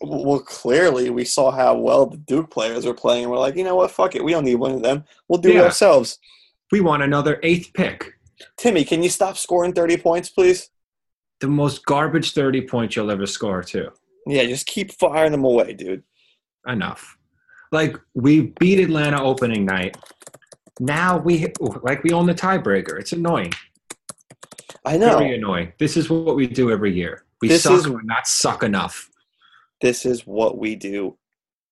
[0.00, 3.64] Well, clearly we saw how well the Duke players were playing, and we're like, you
[3.64, 3.92] know what?
[3.92, 4.24] Fuck it.
[4.24, 5.04] We don't need one of them.
[5.28, 6.18] We'll do it ourselves.
[6.72, 8.12] We want another eighth pick.
[8.56, 10.70] Timmy, can you stop scoring thirty points, please?
[11.40, 13.90] The most garbage 30 points you'll ever score, too.
[14.26, 16.02] Yeah, just keep firing them away, dude.
[16.66, 17.17] enough.
[17.72, 19.96] Like we beat Atlanta opening night.
[20.80, 21.52] Now we
[21.82, 22.98] like we own the tiebreaker.
[22.98, 23.52] It's annoying.
[24.84, 25.18] I know.
[25.18, 25.72] Very annoying.
[25.78, 27.24] This is what we do every year.
[27.42, 29.08] We This suck, is- but not suck enough.
[29.80, 31.16] This is what we do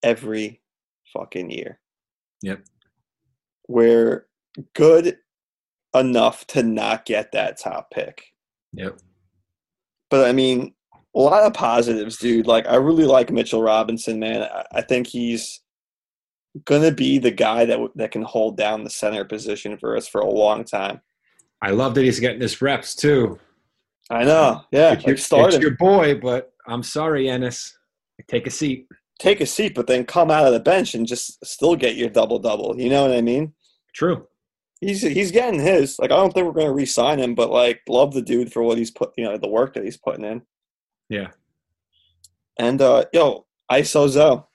[0.02, 0.61] every
[1.12, 1.80] fucking year.
[2.42, 2.64] Yep.
[3.68, 4.26] We're
[4.74, 5.16] good
[5.94, 8.22] enough to not get that top pick.
[8.74, 8.98] Yep.
[10.11, 10.74] But I mean,
[11.14, 12.46] a lot of positives, dude.
[12.46, 14.42] Like, I really like Mitchell Robinson, man.
[14.42, 15.61] I, I think he's
[16.64, 20.21] gonna be the guy that that can hold down the center position for us for
[20.21, 21.01] a long time.
[21.62, 23.38] I love that he's getting his reps too.
[24.11, 24.62] I know.
[24.71, 27.73] Yeah, It's like your, it's your boy, but I'm sorry, Enes.
[28.29, 28.87] Take a seat.
[29.19, 32.11] Take a seat, but then come out of the bench and just still get your
[32.11, 32.79] double double.
[32.79, 33.55] You know what I mean?
[33.95, 34.27] True.
[34.81, 35.99] He's he's getting his.
[35.99, 38.62] Like I don't think we're going to re-sign him, but like love the dude for
[38.62, 39.12] what he's put.
[39.16, 40.42] You know the work that he's putting in.
[41.09, 41.29] Yeah.
[42.59, 44.49] And uh yo, ISO Zo.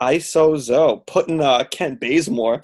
[0.00, 2.62] ISO Zo putting uh Kent Bazemore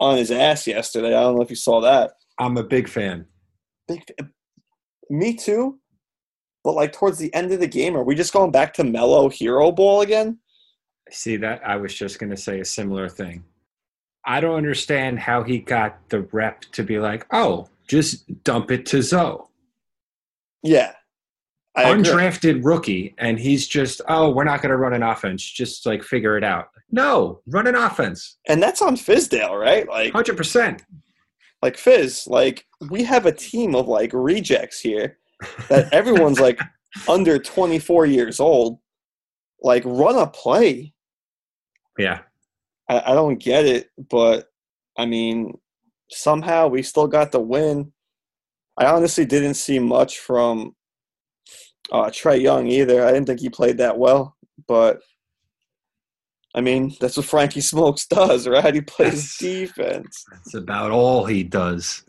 [0.00, 1.08] on his ass yesterday.
[1.08, 2.12] I don't know if you saw that.
[2.38, 3.26] I'm a big fan.
[3.88, 4.02] Big,
[5.10, 5.78] me too.
[6.64, 9.28] But like towards the end of the game, are we just going back to Melo
[9.28, 10.38] hero ball again?
[11.10, 11.66] See that?
[11.66, 13.44] I was just going to say a similar thing.
[14.24, 18.84] I don't understand how he got the rep to be like, oh, just dump it
[18.86, 19.48] to Zo.
[20.62, 20.92] Yeah.
[21.78, 22.02] I agree.
[22.02, 25.44] Undrafted rookie, and he's just, oh, we're not going to run an offense.
[25.44, 26.70] Just like figure it out.
[26.90, 28.38] No, run an offense.
[28.48, 29.88] And that's on Fizdale, right?
[29.88, 30.80] Like 100%.
[31.62, 35.18] like Fizz, like we have a team of like rejects here
[35.68, 36.58] that everyone's like
[37.08, 38.78] under 24 years old.
[39.62, 40.94] Like run a play.
[41.98, 42.20] Yeah.
[42.88, 44.48] I, I don't get it, but
[44.96, 45.58] I mean,
[46.10, 47.92] somehow we still got the win.
[48.76, 50.74] I honestly didn't see much from
[51.92, 53.04] uh, Trae Young either.
[53.04, 55.00] I didn't think he played that well, but
[56.54, 58.74] I mean, that's what Frankie Smokes does, right?
[58.74, 59.36] He plays Yes.
[59.38, 60.24] defense.
[60.32, 62.02] That's about all he does.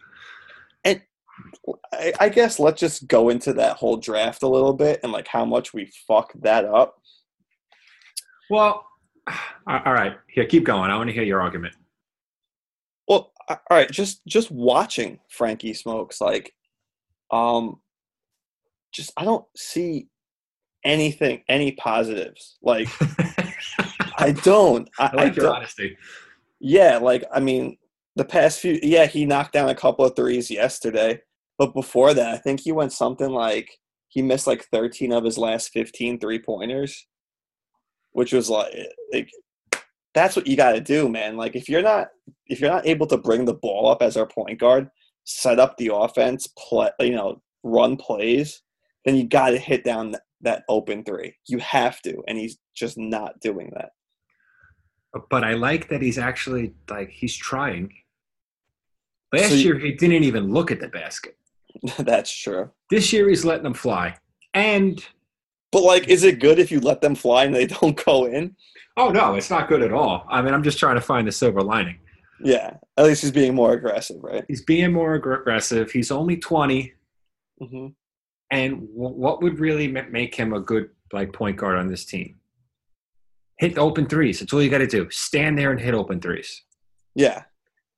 [1.93, 5.27] I, I guess let's just go into that whole draft a little bit and like
[5.27, 6.95] how much we fucked that up.
[8.49, 8.85] Well,
[9.67, 10.17] all right.
[10.27, 10.91] Here, keep going.
[10.91, 11.75] I want to hear your argument.
[13.07, 16.53] Well, all right, just just watching Frankie Smokes, like,
[17.31, 17.79] um,
[18.91, 20.08] just I don't see
[20.84, 22.58] anything, any positives.
[22.62, 22.88] Like,
[24.17, 24.89] I don't.
[24.99, 25.97] I, I like I your don't- honesty.
[26.60, 27.78] Yeah, like I mean,
[28.15, 31.21] the past few, yeah, he knocked down a couple of threes yesterday,
[31.58, 33.69] but before that, I think he went something like
[34.10, 37.08] he missed like 13 of his last 15 three pointers,
[38.12, 38.73] which was like,
[39.13, 39.30] like
[40.13, 41.38] that's what you got to do, man.
[41.38, 42.10] Like if you're not
[42.47, 44.89] if you're not able to bring the ball up as our point guard,
[45.23, 48.63] set up the offense, play, you know, run plays,
[49.05, 51.35] then you got to hit down that, open three.
[51.47, 53.91] You have to, and he's just not doing that.
[55.29, 57.91] But I like that he's actually like he's trying.
[59.33, 61.38] Last So you- year he didn't even look at the basket.
[61.99, 62.71] that's true.
[62.89, 64.15] This year he's letting them fly.
[64.53, 65.03] And
[65.71, 68.55] But like, is it good if you let them fly and they don't go in?
[68.97, 70.25] oh no, it's not good at all.
[70.29, 71.99] I mean, I'm just trying to find the silver lining.
[72.43, 74.43] Yeah, at least he's being more aggressive, right?
[74.47, 75.91] He's being more aggressive.
[75.91, 76.93] He's only 20,
[77.62, 77.88] hmm
[78.51, 82.05] and w- what would really ma- make him a good like point guard on this
[82.05, 82.35] team?
[83.57, 84.39] Hit open threes.
[84.39, 85.09] That's all you got to do.
[85.09, 86.63] Stand there and hit open threes.
[87.15, 87.43] Yeah,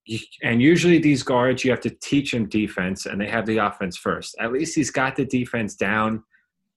[0.05, 3.57] You- And usually these guards, you have to teach them defense, and they have the
[3.57, 4.35] offense first.
[4.39, 6.23] At least he's got the defense down.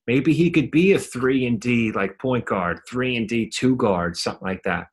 [0.06, 3.74] Maybe he could be a three and D like point guard, three and D two
[3.76, 4.88] guard, something like that.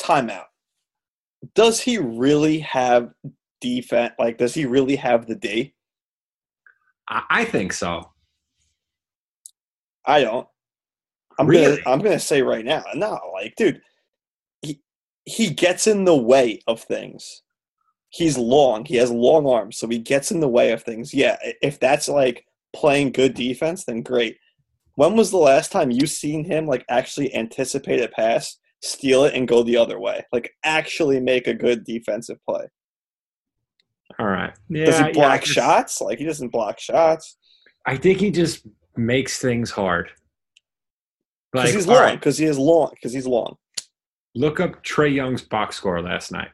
[0.00, 0.44] timeout.
[1.56, 3.10] Does he really have
[3.60, 4.12] defense?
[4.18, 5.74] Like, does he really have the D?
[7.08, 8.12] I, I think so.
[10.04, 10.46] I don't.
[11.38, 11.76] I'm Really?
[11.76, 13.80] gonna I'm gonna say right now, no, like, dude,
[14.62, 14.80] he
[15.24, 17.42] he gets in the way of things.
[18.10, 18.84] He's long.
[18.84, 21.12] He has long arms, so he gets in the way of things.
[21.14, 22.44] Yeah, if that's like
[22.74, 24.38] playing good defense, then great.
[24.94, 29.34] When was the last time you seen him like actually anticipate a pass, steal it,
[29.34, 30.24] and go the other way?
[30.32, 32.66] Like actually make a good defensive play.
[34.18, 34.52] All right.
[34.68, 36.00] Yeah, Does he block just- shots?
[36.00, 37.36] Like he doesn't block shots
[37.86, 38.66] I think he just
[38.96, 40.10] makes things hard.
[41.52, 42.02] because Like, he's all long.
[42.04, 42.90] right, Because he is long.
[42.92, 43.56] Because he's long.
[44.34, 46.50] look up Trae Young's box score last night.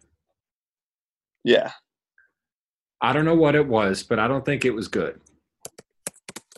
[1.43, 1.73] Yeah.
[3.01, 5.21] I don't know what it was, but I don't think it was good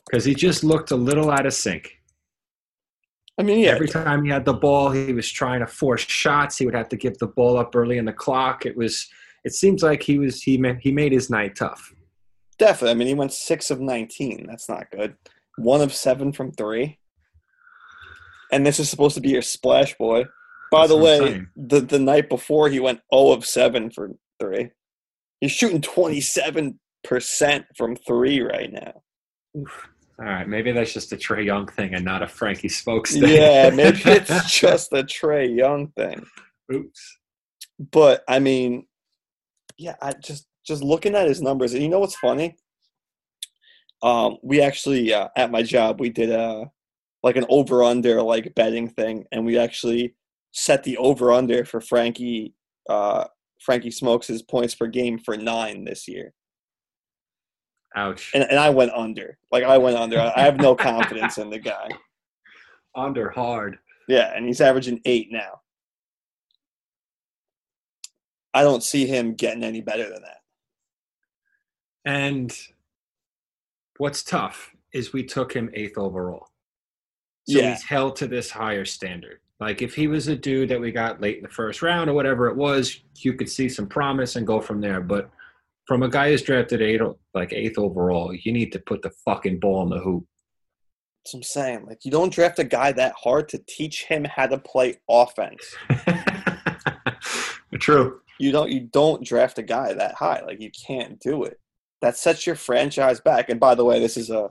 [0.06, 1.92] because he just looked a little out of sync.
[3.38, 3.70] I mean, yeah.
[3.72, 6.56] Every time he had the ball, he was trying to force shots.
[6.56, 8.64] He would have to give the ball up early in the clock.
[8.66, 9.08] It was.
[9.46, 11.94] It seems like he was he ma- he made his night tough.
[12.58, 12.90] Definitely.
[12.90, 14.44] I mean, he went six of 19.
[14.48, 15.14] That's not good.
[15.56, 16.98] One of seven from three.
[18.50, 20.24] And this is supposed to be your splash boy.
[20.72, 24.70] By That's the way, the, the night before, he went 0 of 7 for three.
[25.40, 26.74] He's shooting 27%
[27.76, 29.02] from three right now.
[30.18, 33.28] All right, maybe that's just a Trae Young thing and not a Frankie Smokes thing.
[33.28, 36.24] Yeah, maybe it's just a Trae Young thing.
[36.72, 37.18] Oops.
[37.78, 38.86] But, I mean,
[39.78, 42.56] yeah, I just just looking at his numbers, and you know what's funny?
[44.02, 46.70] Um, we actually uh, at my job we did a
[47.22, 50.14] like an over under like betting thing, and we actually
[50.52, 52.54] set the over under for Frankie
[52.88, 53.24] uh,
[53.60, 56.32] Frankie Smokes' his points per game for nine this year.
[57.96, 58.30] Ouch.
[58.34, 59.38] and, and I went under.
[59.50, 60.20] Like I went under.
[60.20, 61.88] I I have no confidence in the guy.
[62.94, 63.78] Under hard.
[64.08, 65.60] Yeah, and he's averaging eight now.
[68.56, 70.38] I don't see him getting any better than that.
[72.06, 72.58] And
[73.98, 76.46] what's tough is we took him eighth overall.
[77.46, 77.68] So Yeah.
[77.72, 79.40] he's held to this higher standard.
[79.60, 82.14] Like if he was a dude that we got late in the first round or
[82.14, 85.02] whatever it was, you could see some promise and go from there.
[85.02, 85.28] But
[85.86, 87.02] from a guy who's drafted eight,
[87.34, 90.24] like eighth overall, you need to put the fucking ball in the hoop.
[91.24, 91.84] That's what I'm saying.
[91.86, 95.62] Like you don't draft a guy that hard to teach him how to play offense.
[97.78, 98.20] True.
[98.38, 100.42] You don't you don't draft a guy that high.
[100.46, 101.58] Like you can't do it.
[102.02, 103.48] That sets your franchise back.
[103.48, 104.50] And by the way, this is a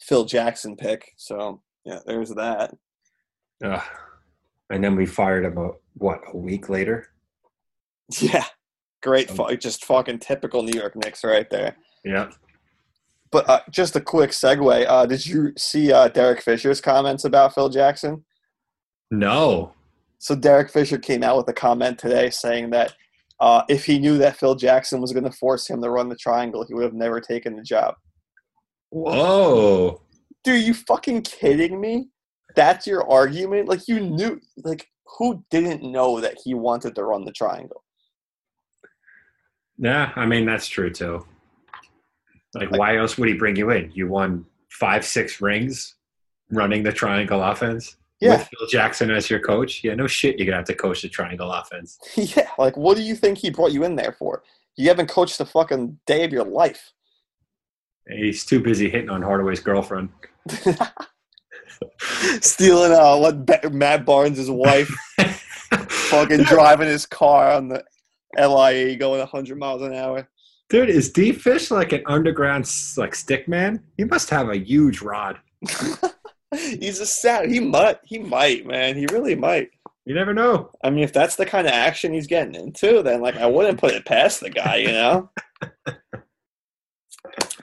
[0.00, 1.12] Phil Jackson pick.
[1.16, 2.74] So yeah, there's that.
[3.64, 3.82] Ugh.
[4.70, 7.06] And then we fired him a, what a week later.
[8.20, 8.44] Yeah.
[9.02, 11.76] Great Um, just fucking typical New York Knicks right there.
[12.04, 12.30] Yeah.
[13.30, 14.84] But uh, just a quick segue.
[14.88, 18.24] Uh, did you see uh, Derek Fisher's comments about Phil Jackson?
[19.10, 19.72] No.
[20.20, 22.92] So Derek Fisher came out with a comment today saying that
[23.40, 26.14] uh, if he knew that Phil Jackson was going to force him to run the
[26.14, 27.94] triangle, he would have never taken the job.
[28.90, 30.02] Whoa.
[30.44, 32.08] Dude, you fucking kidding me?
[32.54, 33.66] That's your argument?
[33.66, 34.38] Like you knew?
[34.62, 34.86] Like
[35.18, 37.82] who didn't know that he wanted to run the triangle?
[39.78, 41.24] Yeah, I mean that's true too.
[42.52, 43.90] Like, why else would he bring you in?
[43.94, 45.94] You won five, six rings
[46.50, 49.82] running the triangle offense Yeah, with Phil Jackson as your coach.
[49.82, 51.98] Yeah, no shit, you're gonna have to coach the triangle offense.
[52.16, 52.50] yeah.
[52.58, 54.42] Like what do you think he brought you in there for?
[54.76, 56.92] You haven't coached a fucking day of your life.
[58.08, 60.10] He's too busy hitting on Hardaway's girlfriend.
[62.40, 64.90] Stealing uh, what Matt Barnes' wife,
[65.68, 67.84] fucking driving his car on the
[68.36, 70.28] LIE going 100 miles an hour.
[70.68, 73.82] Dude, is D Fish like an underground like stick man?
[73.96, 75.38] He must have a huge rod.
[76.56, 77.50] He's a sad.
[77.50, 77.98] He might.
[78.04, 78.96] He might, man.
[78.96, 79.70] He really might.
[80.04, 80.70] You never know.
[80.82, 83.78] I mean, if that's the kind of action he's getting into, then like I wouldn't
[83.78, 85.30] put it past the guy, you know.
[85.84, 86.12] but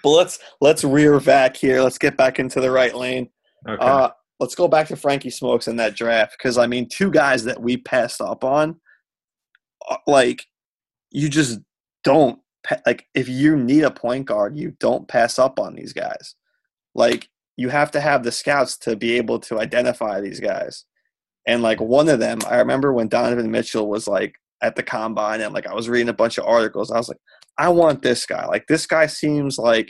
[0.06, 1.82] let's let's rear back here.
[1.82, 3.30] Let's get back into the right lane.
[3.68, 3.84] Okay.
[3.84, 7.44] Uh, let's go back to Frankie Smokes in that draft because I mean, two guys
[7.44, 8.80] that we passed up on,
[9.90, 10.46] uh, like
[11.12, 11.60] you just
[12.04, 12.40] don't
[12.86, 16.36] like if you need a point guard, you don't pass up on these guys.
[16.96, 20.86] Like you have to have the scouts to be able to identify these guys.
[21.48, 25.42] And like one of them, I remember when Donovan Mitchell was like at the combine
[25.42, 26.92] and like I was reading a bunch of articles.
[26.92, 27.18] I was like,
[27.58, 28.46] I want this guy.
[28.46, 29.90] Like this guy seems like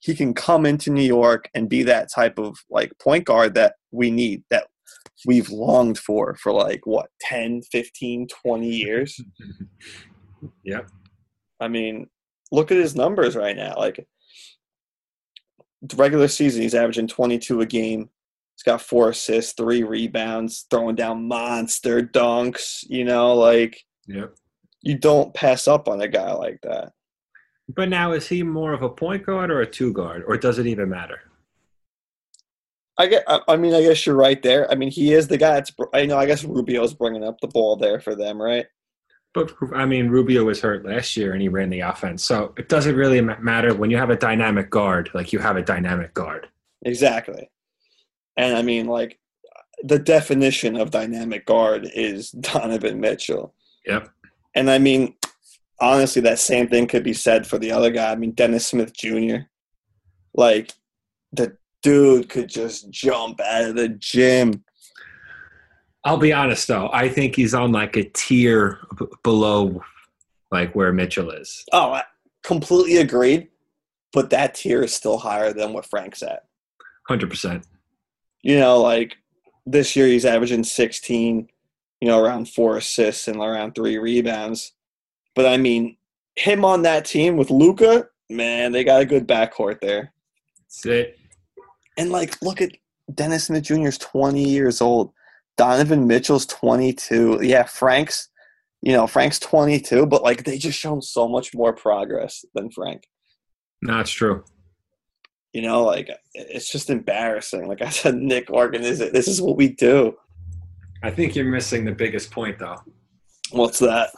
[0.00, 3.74] he can come into New York and be that type of like point guard that
[3.92, 4.66] we need that
[5.26, 9.20] we've longed for for like what 10, 15, 20 years.
[10.64, 10.88] yep.
[11.60, 12.08] I mean,
[12.52, 13.74] look at his numbers right now.
[13.76, 14.06] Like
[15.96, 18.10] regular season, he's averaging 22 a game.
[18.56, 22.84] He's got four assists, three rebounds, throwing down monster dunks.
[22.88, 24.34] You know, like Yep.
[24.82, 26.92] you don't pass up on a guy like that.
[27.68, 30.58] But now is he more of a point guard or a two guard, or does
[30.58, 31.20] it even matter?
[32.98, 33.24] I get.
[33.26, 34.70] I, I mean, I guess you're right there.
[34.70, 35.72] I mean, he is the guy that's.
[35.92, 36.16] I know.
[36.16, 38.66] I guess Rubio's bringing up the ball there for them, right?
[39.36, 42.70] But I mean, Rubio was hurt last year and he ran the offense, so it
[42.70, 45.10] doesn't really matter when you have a dynamic guard.
[45.12, 46.48] Like you have a dynamic guard.
[46.86, 47.50] Exactly.
[48.38, 49.18] And I mean, like,
[49.82, 53.54] the definition of dynamic guard is Donovan Mitchell.
[53.86, 54.08] Yep.
[54.54, 55.14] And I mean,
[55.82, 58.12] honestly, that same thing could be said for the other guy.
[58.12, 59.48] I mean, Dennis Smith Jr.
[60.32, 60.72] Like,
[61.32, 64.64] the dude could just jump out of the gym.
[66.06, 69.82] I'll be honest though, I think he's on like a tier b- below,
[70.52, 71.64] like where Mitchell is.
[71.72, 72.04] Oh, I
[72.44, 73.48] completely agreed.
[74.12, 76.44] But that tier is still higher than what Frank's at.
[77.08, 77.66] Hundred percent.
[78.42, 79.16] you know, like
[79.66, 81.48] this year he's averaging 16,
[82.00, 84.72] you know, around four assists and around three rebounds.
[85.34, 85.96] But I mean,
[86.36, 90.12] him on that team with Luka, man, they got a good backcourt there.
[90.60, 91.18] That's it.
[91.98, 92.70] And like, look at
[93.12, 93.88] Dennis Smith Jr.
[93.88, 95.12] is 20 years old.
[95.56, 97.40] Donovan Mitchell's 22.
[97.42, 98.28] Yeah, Frank's,
[98.82, 103.08] you know, Frank's 22, but like they just shown so much more progress than Frank.
[103.82, 104.44] No, it's true.
[105.52, 107.66] You know, like it's just embarrassing.
[107.66, 109.12] Like I said, Nick Organ is it.
[109.12, 110.16] this is what we do.
[111.02, 112.76] I think you're missing the biggest point though.
[113.52, 114.10] What's that?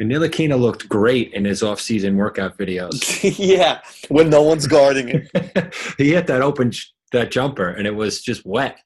[0.00, 3.38] Ntilikina looked great in his off-season workout videos.
[3.38, 5.28] yeah, when no one's guarding him.
[5.98, 6.72] he hit that open
[7.12, 8.78] that jumper and it was just wet.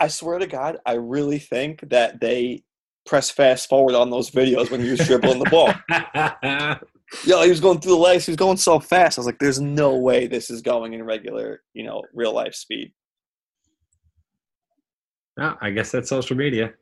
[0.00, 2.62] I swear to God, I really think that they
[3.06, 5.72] press fast forward on those videos when he was dribbling the ball.
[7.24, 8.26] Yo, he was going through the legs.
[8.26, 9.18] He was going so fast.
[9.18, 12.54] I was like, "There's no way this is going in regular, you know, real life
[12.54, 12.92] speed."
[15.40, 16.74] Oh, I guess that's social media.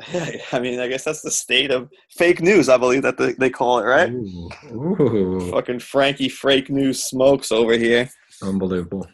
[0.52, 2.68] I mean, I guess that's the state of fake news.
[2.68, 4.10] I believe that they, they call it, right?
[4.10, 4.50] Ooh.
[4.72, 5.50] Ooh.
[5.50, 8.08] Fucking Frankie fake news smokes over here.
[8.42, 9.06] Unbelievable.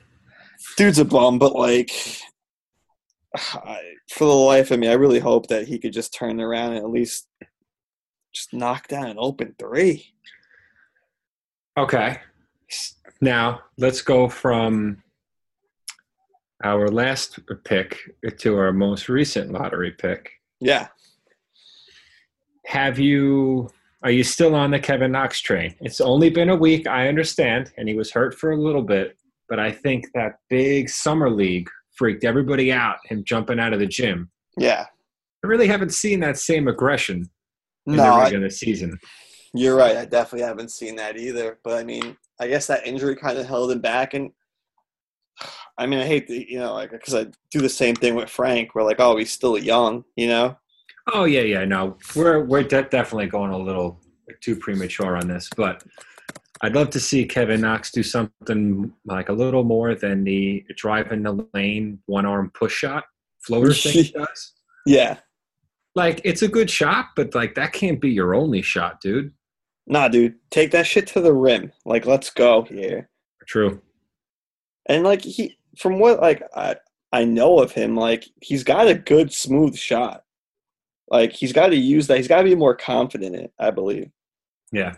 [0.76, 1.90] Dude's a bum, but like,
[3.36, 6.72] I, for the life of me, I really hope that he could just turn around
[6.72, 7.28] and at least
[8.32, 10.14] just knock down an open three.
[11.76, 12.18] Okay.
[13.20, 15.02] Now let's go from
[16.62, 17.98] our last pick
[18.38, 20.30] to our most recent lottery pick.
[20.60, 20.88] Yeah.
[22.66, 23.70] Have you
[24.02, 25.74] are you still on the Kevin Knox train?
[25.80, 29.18] It's only been a week, I understand, and he was hurt for a little bit,
[29.46, 31.68] but I think that big summer league
[32.00, 34.30] freaked everybody out, him jumping out of the gym.
[34.56, 34.86] Yeah.
[35.44, 37.28] I really haven't seen that same aggression
[37.86, 38.98] in No, the I, regular season.
[39.52, 39.98] you're right.
[39.98, 41.58] I definitely haven't seen that either.
[41.62, 44.14] But I mean, I guess that injury kind of held him back.
[44.14, 44.30] And
[45.78, 48.30] I mean, I hate to, you know, like, because I do the same thing with
[48.30, 48.74] Frank.
[48.74, 50.56] We're like, oh, he's still young, you know?
[51.12, 51.66] Oh yeah, yeah.
[51.66, 54.00] No, we're we're de- definitely going a little
[54.40, 55.82] too premature on this, but
[56.62, 61.10] I'd love to see Kevin Knox do something like a little more than the drive
[61.10, 63.04] in the lane one arm push shot
[63.40, 64.52] floater thing he does.
[64.86, 65.18] Yeah.
[65.94, 69.32] Like it's a good shot, but like that can't be your only shot, dude.
[69.86, 71.72] Nah, dude, take that shit to the rim.
[71.84, 73.08] Like, let's go here.
[73.46, 73.80] True.
[74.86, 76.76] And like he, from what like I
[77.12, 80.22] I know of him, like he's got a good smooth shot.
[81.08, 82.18] Like he's got to use that.
[82.18, 83.52] He's got to be more confident in it.
[83.58, 84.10] I believe.
[84.70, 84.96] Yeah.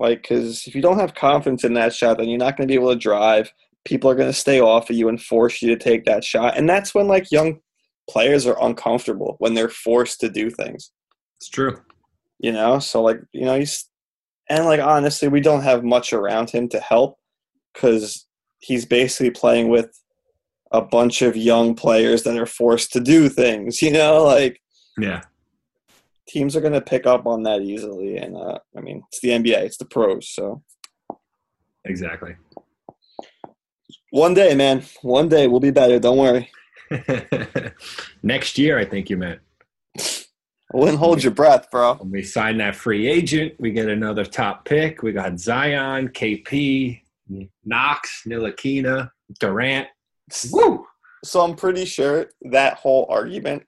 [0.00, 2.72] Like, because if you don't have confidence in that shot, then you're not going to
[2.72, 3.52] be able to drive.
[3.84, 6.56] People are going to stay off of you and force you to take that shot.
[6.56, 7.60] And that's when like young
[8.08, 10.90] players are uncomfortable when they're forced to do things.
[11.38, 11.80] It's true.
[12.38, 13.86] You know, so like you know he's
[14.48, 17.18] and like honestly, we don't have much around him to help
[17.74, 18.26] because
[18.60, 19.90] he's basically playing with
[20.72, 23.82] a bunch of young players that are forced to do things.
[23.90, 24.60] You know, like
[24.98, 25.22] Yeah.
[26.30, 28.16] Teams are going to pick up on that easily.
[28.16, 30.30] And uh, I mean, it's the NBA, it's the pros.
[30.30, 30.62] So
[31.84, 32.36] Exactly.
[34.10, 35.98] one day, man, one day we'll be better.
[35.98, 36.48] Don't worry.
[38.22, 39.40] Next year, I think you meant.
[39.98, 41.94] I wouldn't hold your breath, bro.
[41.94, 45.02] When we sign that free agent, we get another top pick.
[45.02, 47.00] We got Zion, KP,
[47.64, 49.10] Knox, Ntilikina,
[49.40, 49.88] Durant.
[50.52, 50.86] Woo!
[51.24, 53.64] So I'm pretty sure that whole argument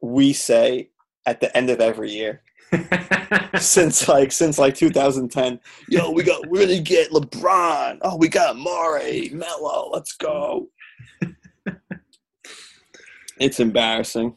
[0.00, 0.90] we say
[1.26, 2.42] at the end of every year
[3.58, 5.60] since like since like 2010.
[5.88, 7.98] Yo, we got we're gonna get LeBron.
[8.02, 9.90] Oh, we got Murray, Melo.
[9.92, 10.68] Let's go.
[13.38, 14.36] it's embarrassing.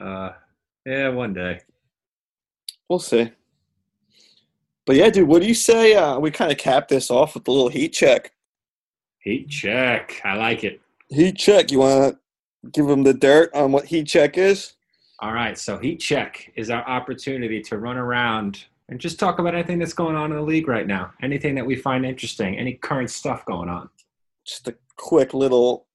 [0.00, 0.30] uh,
[0.86, 1.60] yeah, one day.
[2.88, 3.30] We'll see.
[4.86, 5.94] But yeah, dude, what do you say?
[5.94, 8.32] Uh, we kind of cap this off with a little heat check.
[9.18, 10.18] Heat check.
[10.24, 10.80] I like it.
[11.10, 11.70] Heat check.
[11.70, 14.72] You want to give them the dirt on what heat check is?
[15.20, 19.54] All right, so heat check is our opportunity to run around and just talk about
[19.54, 21.12] anything that's going on in the league right now.
[21.22, 23.88] Anything that we find interesting, any current stuff going on.
[24.46, 25.86] Just a quick little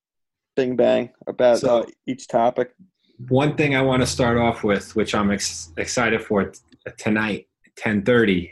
[0.58, 2.74] bing bang about So- uh, each topic.
[3.30, 6.60] One thing I want to start off with, which I'm ex- excited for t-
[6.98, 7.48] tonight,
[7.78, 8.52] 10:30,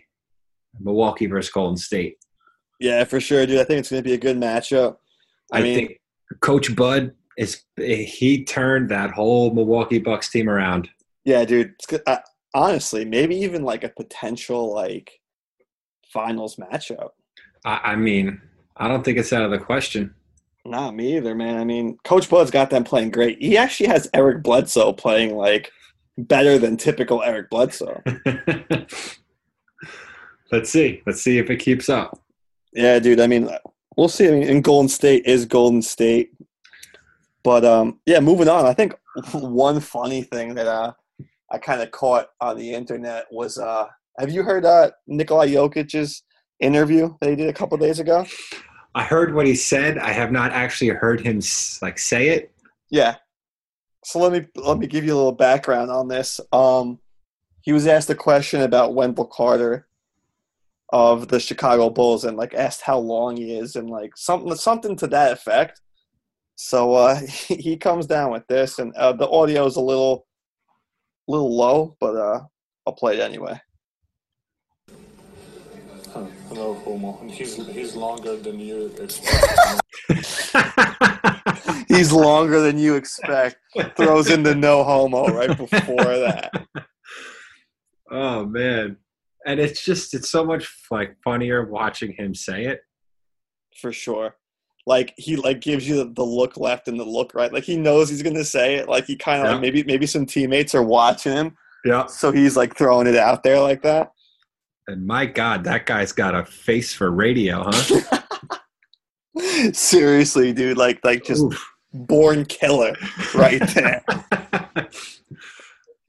[0.79, 2.17] Milwaukee versus Golden State.
[2.79, 3.59] Yeah, for sure, dude.
[3.59, 4.97] I think it's going to be a good matchup.
[5.51, 6.01] I, I, mean, think
[6.39, 10.89] Coach Bud is he turned that whole Milwaukee Bucks team around.
[11.25, 11.73] yeah, dude.
[12.05, 12.17] Uh,
[12.53, 15.19] honestly, maybe even like a potential like
[16.13, 17.09] finals matchup.
[17.65, 18.39] I, I mean,
[18.77, 20.13] I don't think it's out of the question.
[20.65, 21.57] Not me either, man.
[21.57, 23.41] I mean, Coach Bud's got them playing great.
[23.41, 25.71] He actually has Eric Bledsoe playing like
[26.19, 28.03] better than typical Eric Bledsoe.
[30.51, 31.01] Let's see.
[31.07, 32.21] Let's see if it keeps up.
[32.73, 33.19] Yeah, dude.
[33.19, 33.49] I mean,
[33.97, 34.27] we'll see.
[34.27, 36.33] I mean, and Golden State is Golden State.
[37.43, 38.65] But um, yeah, moving on.
[38.65, 38.93] I think
[39.31, 40.93] one funny thing that uh,
[41.51, 43.87] I kind of caught on the internet was uh,
[44.19, 46.23] have you heard uh, Nikolai Jokic's
[46.59, 48.25] interview that he did a couple days ago?
[48.93, 49.97] I heard what he said.
[49.97, 51.41] I have not actually heard him
[51.81, 52.51] like say it.
[52.89, 53.15] Yeah.
[54.03, 56.39] So let me let me give you a little background on this.
[56.51, 56.99] Um,
[57.61, 59.87] he was asked a question about Wendell Carter
[60.89, 64.95] of the Chicago Bulls, and like asked how long he is, and like something something
[64.97, 65.81] to that effect.
[66.61, 67.15] So uh,
[67.47, 70.27] he comes down with this, and uh, the audio is a little
[71.27, 72.41] little low, but uh,
[72.85, 73.59] I'll play it anyway.
[76.13, 77.19] Huh, Hello, Homo.
[77.27, 79.81] He's he's longer than you expect.
[81.87, 83.57] He's longer than you expect.
[83.97, 86.67] Throws in the no homo right before that.
[88.11, 88.97] oh man.
[89.47, 92.81] and it's just it's so much like funnier watching him say it.
[93.81, 94.35] for sure.
[94.87, 97.53] Like he like gives you the, the look left and the look right.
[97.53, 98.89] Like he knows he's gonna say it.
[98.89, 99.51] Like he kind of Yeah.
[99.53, 101.55] like maybe maybe some teammates are watching him,
[101.85, 102.07] Yeah.
[102.07, 104.11] so he's like throwing it out there like that.
[104.87, 108.21] And my God, that guy's got a face for radio, huh?
[109.73, 111.71] Seriously, dude, like like just Oof.
[111.93, 112.95] born killer
[113.35, 114.03] right there.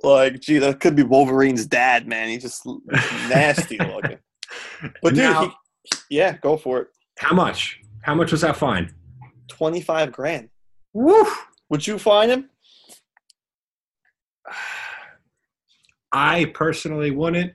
[0.02, 2.28] like, gee, that could be Wolverine's dad, man.
[2.28, 2.66] He's just
[3.28, 4.18] nasty looking.
[5.02, 5.54] But dude, Now-
[5.84, 6.88] he, yeah, go for it.
[7.18, 7.78] How much?
[8.02, 8.92] How much was that fine?
[9.48, 10.50] Twenty five grand.
[10.92, 11.26] Woo!
[11.70, 12.50] Would you find him?
[16.12, 17.54] I personally wouldn't,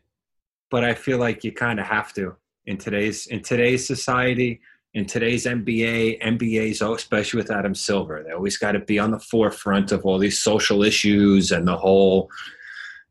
[0.71, 2.35] but I feel like you kind of have to
[2.67, 4.61] in today's in today's society,
[4.93, 9.11] in today's NBA, NBA's oh, especially with Adam Silver, they always got to be on
[9.11, 12.29] the forefront of all these social issues and the whole.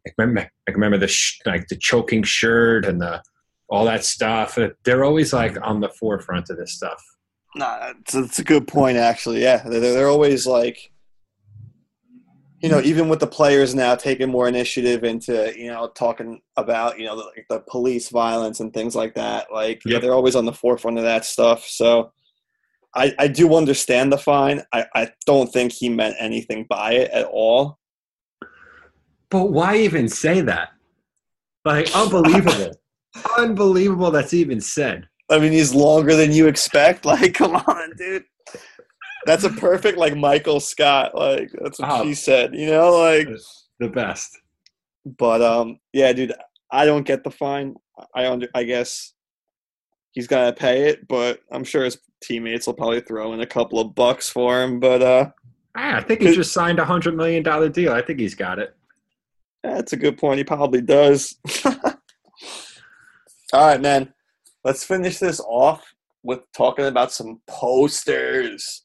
[0.06, 3.22] I remember, I remember the sh- like the choking shirt and the
[3.68, 4.58] all that stuff.
[4.84, 7.02] They're always like on the forefront of this stuff.
[7.56, 9.42] Nah, it's, it's a good point, actually.
[9.42, 10.92] Yeah, they're, they're always like,
[12.60, 16.98] you know, even with the players now taking more initiative into, you know, talking about,
[16.98, 19.46] you know, the, like the police violence and things like that.
[19.52, 20.02] Like, yeah, Yep.
[20.02, 21.64] they're always on the forefront of that stuff.
[21.64, 22.12] So,
[22.94, 24.62] I, I do understand the fine.
[24.72, 27.78] I, I don't think he meant anything by it at all.
[29.28, 30.70] But why even say that?
[31.64, 32.80] Like unbelievable,
[33.38, 34.10] unbelievable.
[34.10, 35.08] That's even said.
[35.30, 37.04] I mean, he's longer than you expect.
[37.04, 38.24] Like, come on, dude.
[39.26, 41.14] That's a perfect like Michael Scott.
[41.14, 42.04] Like that's what Oh.
[42.04, 42.54] she said.
[42.54, 43.28] You know, like.
[43.80, 44.38] The best.
[45.18, 46.32] But um, yeah, dude,
[46.70, 47.74] I don't get the fine.
[48.14, 49.12] I under, I guess
[50.12, 53.78] he's gonna pay it, but I'm sure his teammates will probably throw in a couple
[53.80, 54.78] of bucks for him.
[54.80, 55.30] But uh,
[55.76, 57.92] Ah, I think he just signed a hundred million dollar deal.
[57.92, 58.74] I think he's got it.
[59.62, 60.38] that's a good point.
[60.38, 61.36] He probably does.
[61.66, 61.72] All
[63.52, 64.12] right, man.
[64.66, 65.94] Let's finish this off
[66.24, 68.82] with talking about some posters.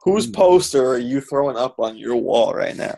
[0.00, 0.32] Whose hmm.
[0.32, 2.96] poster are you throwing up on your wall right now?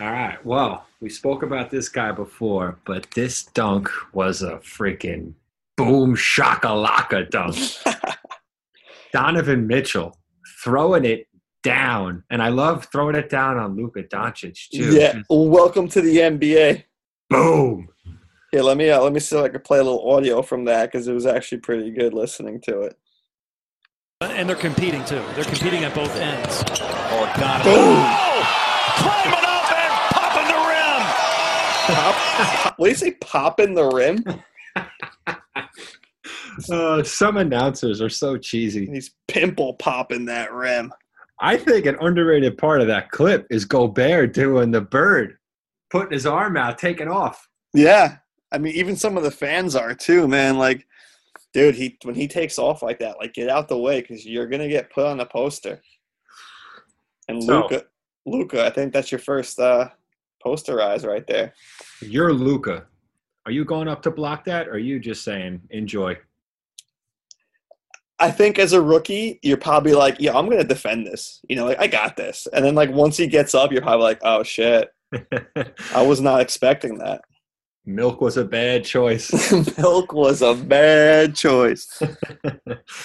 [0.00, 0.44] All right.
[0.44, 5.34] Well, we spoke about this guy before, but this dunk was a freaking
[5.76, 7.56] boom shakalaka dunk.
[9.12, 10.18] Donovan Mitchell
[10.64, 11.28] throwing it
[11.62, 14.92] down, and I love throwing it down on Luka Doncic too.
[14.92, 15.22] yeah.
[15.30, 16.82] Welcome to the NBA.
[17.28, 17.90] boom.
[18.52, 20.64] Yeah, let me uh, let me see if I can play a little audio from
[20.64, 22.98] that because it was actually pretty good listening to it.
[24.20, 25.22] And they're competing too.
[25.34, 26.62] They're competing at both ends.
[26.68, 27.64] Oh, got it.
[27.64, 27.74] Boom!
[27.76, 28.40] Oh!
[28.96, 31.94] Climbing up and popping the rim.
[31.96, 32.14] Pop,
[32.62, 33.12] pop, what do you say?
[33.12, 34.24] Pop in the rim?
[36.70, 38.84] Uh, some announcers are so cheesy.
[38.84, 40.92] He's pimple popping that rim.
[41.40, 45.38] I think an underrated part of that clip is Gobert doing the bird,
[45.90, 47.48] putting his arm out, taking off.
[47.72, 48.16] Yeah,
[48.52, 50.58] I mean, even some of the fans are too, man.
[50.58, 50.86] Like,
[51.54, 54.46] dude, he when he takes off like that, like get out the way because you're
[54.48, 55.80] gonna get put on the poster.
[57.28, 57.84] And So- Luka,
[58.26, 59.88] Luka, I think that's your first uh,
[60.44, 61.54] posterize right there.
[62.02, 62.86] You're Luka.
[63.46, 66.18] Are you going up to block that, or are you just saying enjoy?
[68.18, 71.40] I think as a rookie, you're probably like, yeah, I'm gonna defend this.
[71.48, 72.46] You know, like I got this.
[72.52, 74.92] And then like once he gets up, you're probably like, oh shit,
[75.94, 77.22] I was not expecting that.
[77.86, 79.30] Milk was a bad choice.
[79.78, 81.86] Milk was a bad choice.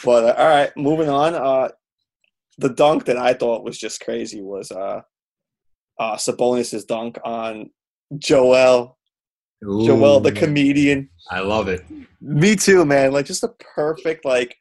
[0.03, 1.33] But uh, all right, moving on.
[1.35, 1.69] Uh,
[2.57, 5.01] the dunk that I thought was just crazy was uh,
[5.99, 7.69] uh, Sabonis's dunk on
[8.17, 8.97] Joel.
[9.63, 11.09] Joel, the comedian.
[11.31, 11.83] I love it.
[12.21, 13.11] Me too, man.
[13.13, 14.55] Like just a perfect like.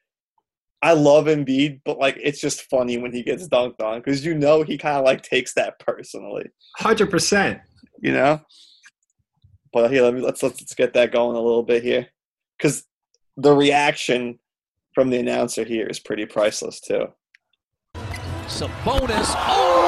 [0.83, 4.35] I love Embiid, but like it's just funny when he gets dunked on because you
[4.35, 7.61] know he kind of like takes that personally, Hundred percent.
[8.01, 8.41] you know.
[9.75, 12.07] But here, let me let's let's, let's get that going a little bit here,
[12.57, 12.85] because
[13.37, 14.39] the reaction
[14.95, 17.09] from the announcer here is pretty priceless too.
[18.47, 19.35] Sabonis.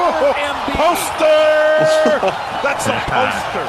[0.09, 0.75] Oh, Embiid.
[0.75, 2.27] Poster!
[2.63, 3.65] That's a poster.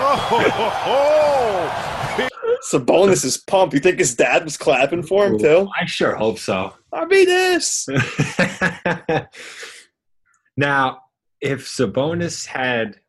[0.00, 1.68] Oh, ho, ho, ho.
[2.70, 3.74] Sabonis is pumped.
[3.74, 5.68] You think his dad was clapping for him too?
[5.80, 6.72] I sure hope so.
[6.92, 7.88] I mean this.
[10.56, 11.00] now,
[11.40, 13.00] if Sabonis had,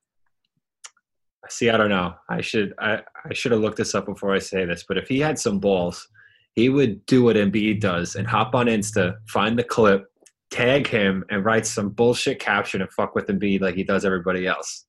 [1.49, 2.15] see, I don't know.
[2.29, 4.85] I should I, I should have looked this up before I say this.
[4.87, 6.07] But if he had some balls,
[6.55, 10.05] he would do what Embiid does and hop on Insta, find the clip,
[10.51, 14.47] tag him, and write some bullshit caption and fuck with Embiid like he does everybody
[14.47, 14.85] else.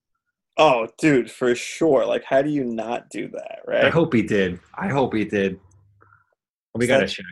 [0.57, 2.05] Oh, dude, for sure.
[2.05, 3.85] Like, how do you not do that, right?
[3.85, 4.61] I hope he did.
[4.77, 5.59] I hope he did.
[6.75, 7.25] We gotta check.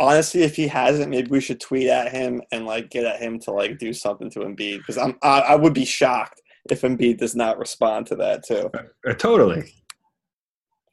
[0.00, 3.40] Honestly, if he hasn't, maybe we should tweet at him and like get at him
[3.40, 6.40] to like do something to Embiid because I'm I, I would be shocked
[6.72, 8.70] if Embiid does not respond to that too.
[9.06, 9.72] Uh, totally.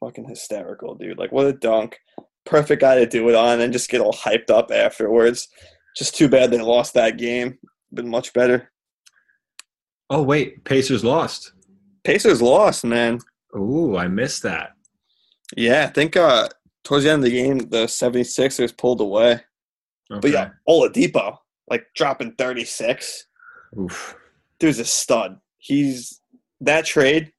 [0.00, 1.18] Fucking hysterical, dude.
[1.18, 1.98] Like, what a dunk.
[2.44, 5.48] Perfect guy to do it on and just get all hyped up afterwards.
[5.96, 7.58] Just too bad they lost that game.
[7.92, 8.70] Been much better.
[10.10, 11.52] Oh wait, Pacers lost.
[12.04, 13.18] Pacers lost, man.
[13.56, 14.72] Ooh, I missed that.
[15.56, 16.48] Yeah, I think uh
[16.84, 19.40] towards the end of the game, the 76ers pulled away.
[20.12, 20.20] Okay.
[20.20, 21.36] But yeah, Oladipo,
[21.68, 23.26] like dropping 36.
[23.80, 24.16] Oof.
[24.60, 25.38] Dude's a stud.
[25.66, 26.20] He's
[26.60, 27.32] that trade,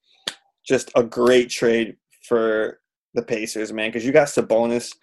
[0.68, 1.96] just a great trade
[2.28, 2.80] for
[3.14, 3.90] the Pacers, man.
[3.90, 4.94] Because you got Sabonis,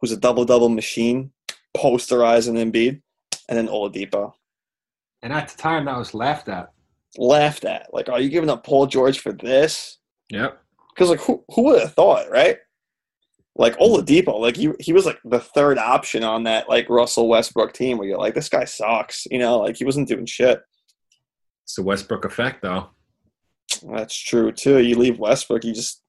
[0.00, 1.30] who's a double double machine,
[1.76, 3.02] posterizing Embiid,
[3.50, 4.32] and then Oladipo.
[5.22, 6.72] And at the time, that was laughed at.
[7.18, 7.92] Laughed at.
[7.92, 9.98] Like, are you giving up Paul George for this?
[10.30, 10.58] Yep.
[10.94, 12.56] Because like, who who would have thought, right?
[13.56, 17.74] Like Oladipo, like he he was like the third option on that like Russell Westbrook
[17.74, 20.62] team where you're like, this guy sucks, you know, like he wasn't doing shit.
[21.70, 22.88] It's the Westbrook effect, though.
[23.92, 24.78] That's true too.
[24.78, 26.02] You leave Westbrook, you just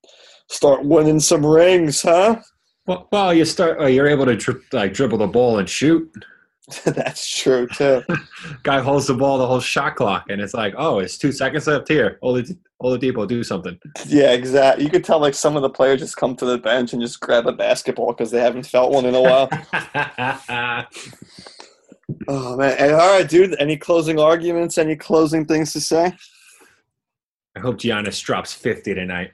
[0.50, 2.40] start winning some rings, huh?
[2.88, 3.80] Well, well, you start.
[3.80, 6.12] Uh, you're able to tri- like dribble the ball and shoot.
[6.84, 8.02] That's true too.
[8.64, 11.68] Guy holds the ball the whole shot clock, and it's like, oh, it's two seconds
[11.68, 12.18] left here.
[12.22, 13.78] all Olad- Oladipo, do something.
[14.08, 14.84] yeah, exactly.
[14.84, 17.20] You could tell like some of the players just come to the bench and just
[17.20, 19.48] grab a basketball because they haven't felt one in a while.
[22.28, 22.76] oh man!
[22.78, 23.56] And, all right, dude.
[23.60, 24.78] Any closing arguments?
[24.78, 26.16] Any closing things to say?
[27.56, 29.32] I hope Giannis drops 50 tonight.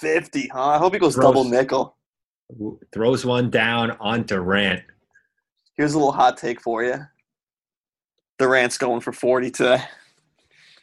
[0.00, 0.70] Fifty, huh?
[0.70, 1.26] I hope he goes Gross.
[1.26, 1.96] double nickel.
[2.92, 4.82] Throws one down on Durant.
[5.76, 6.96] Here's a little hot take for you.
[8.38, 9.82] Durant's going for forty today,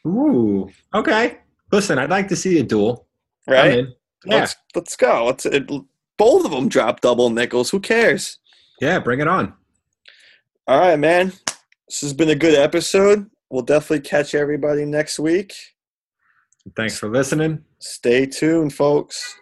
[0.07, 0.69] Ooh.
[0.93, 1.39] Okay.
[1.71, 3.07] Listen, I'd like to see a duel.
[3.47, 3.85] Right?
[4.25, 4.35] Yeah.
[4.39, 5.25] Let's let's go.
[5.25, 5.69] Let's it,
[6.17, 7.69] both of them drop double nickels.
[7.69, 8.39] Who cares?
[8.79, 9.53] Yeah, bring it on.
[10.71, 11.33] All right, man.
[11.89, 13.29] This has been a good episode.
[13.49, 15.53] We'll definitely catch everybody next week.
[16.77, 17.65] Thanks for listening.
[17.79, 19.37] Stay tuned, folks.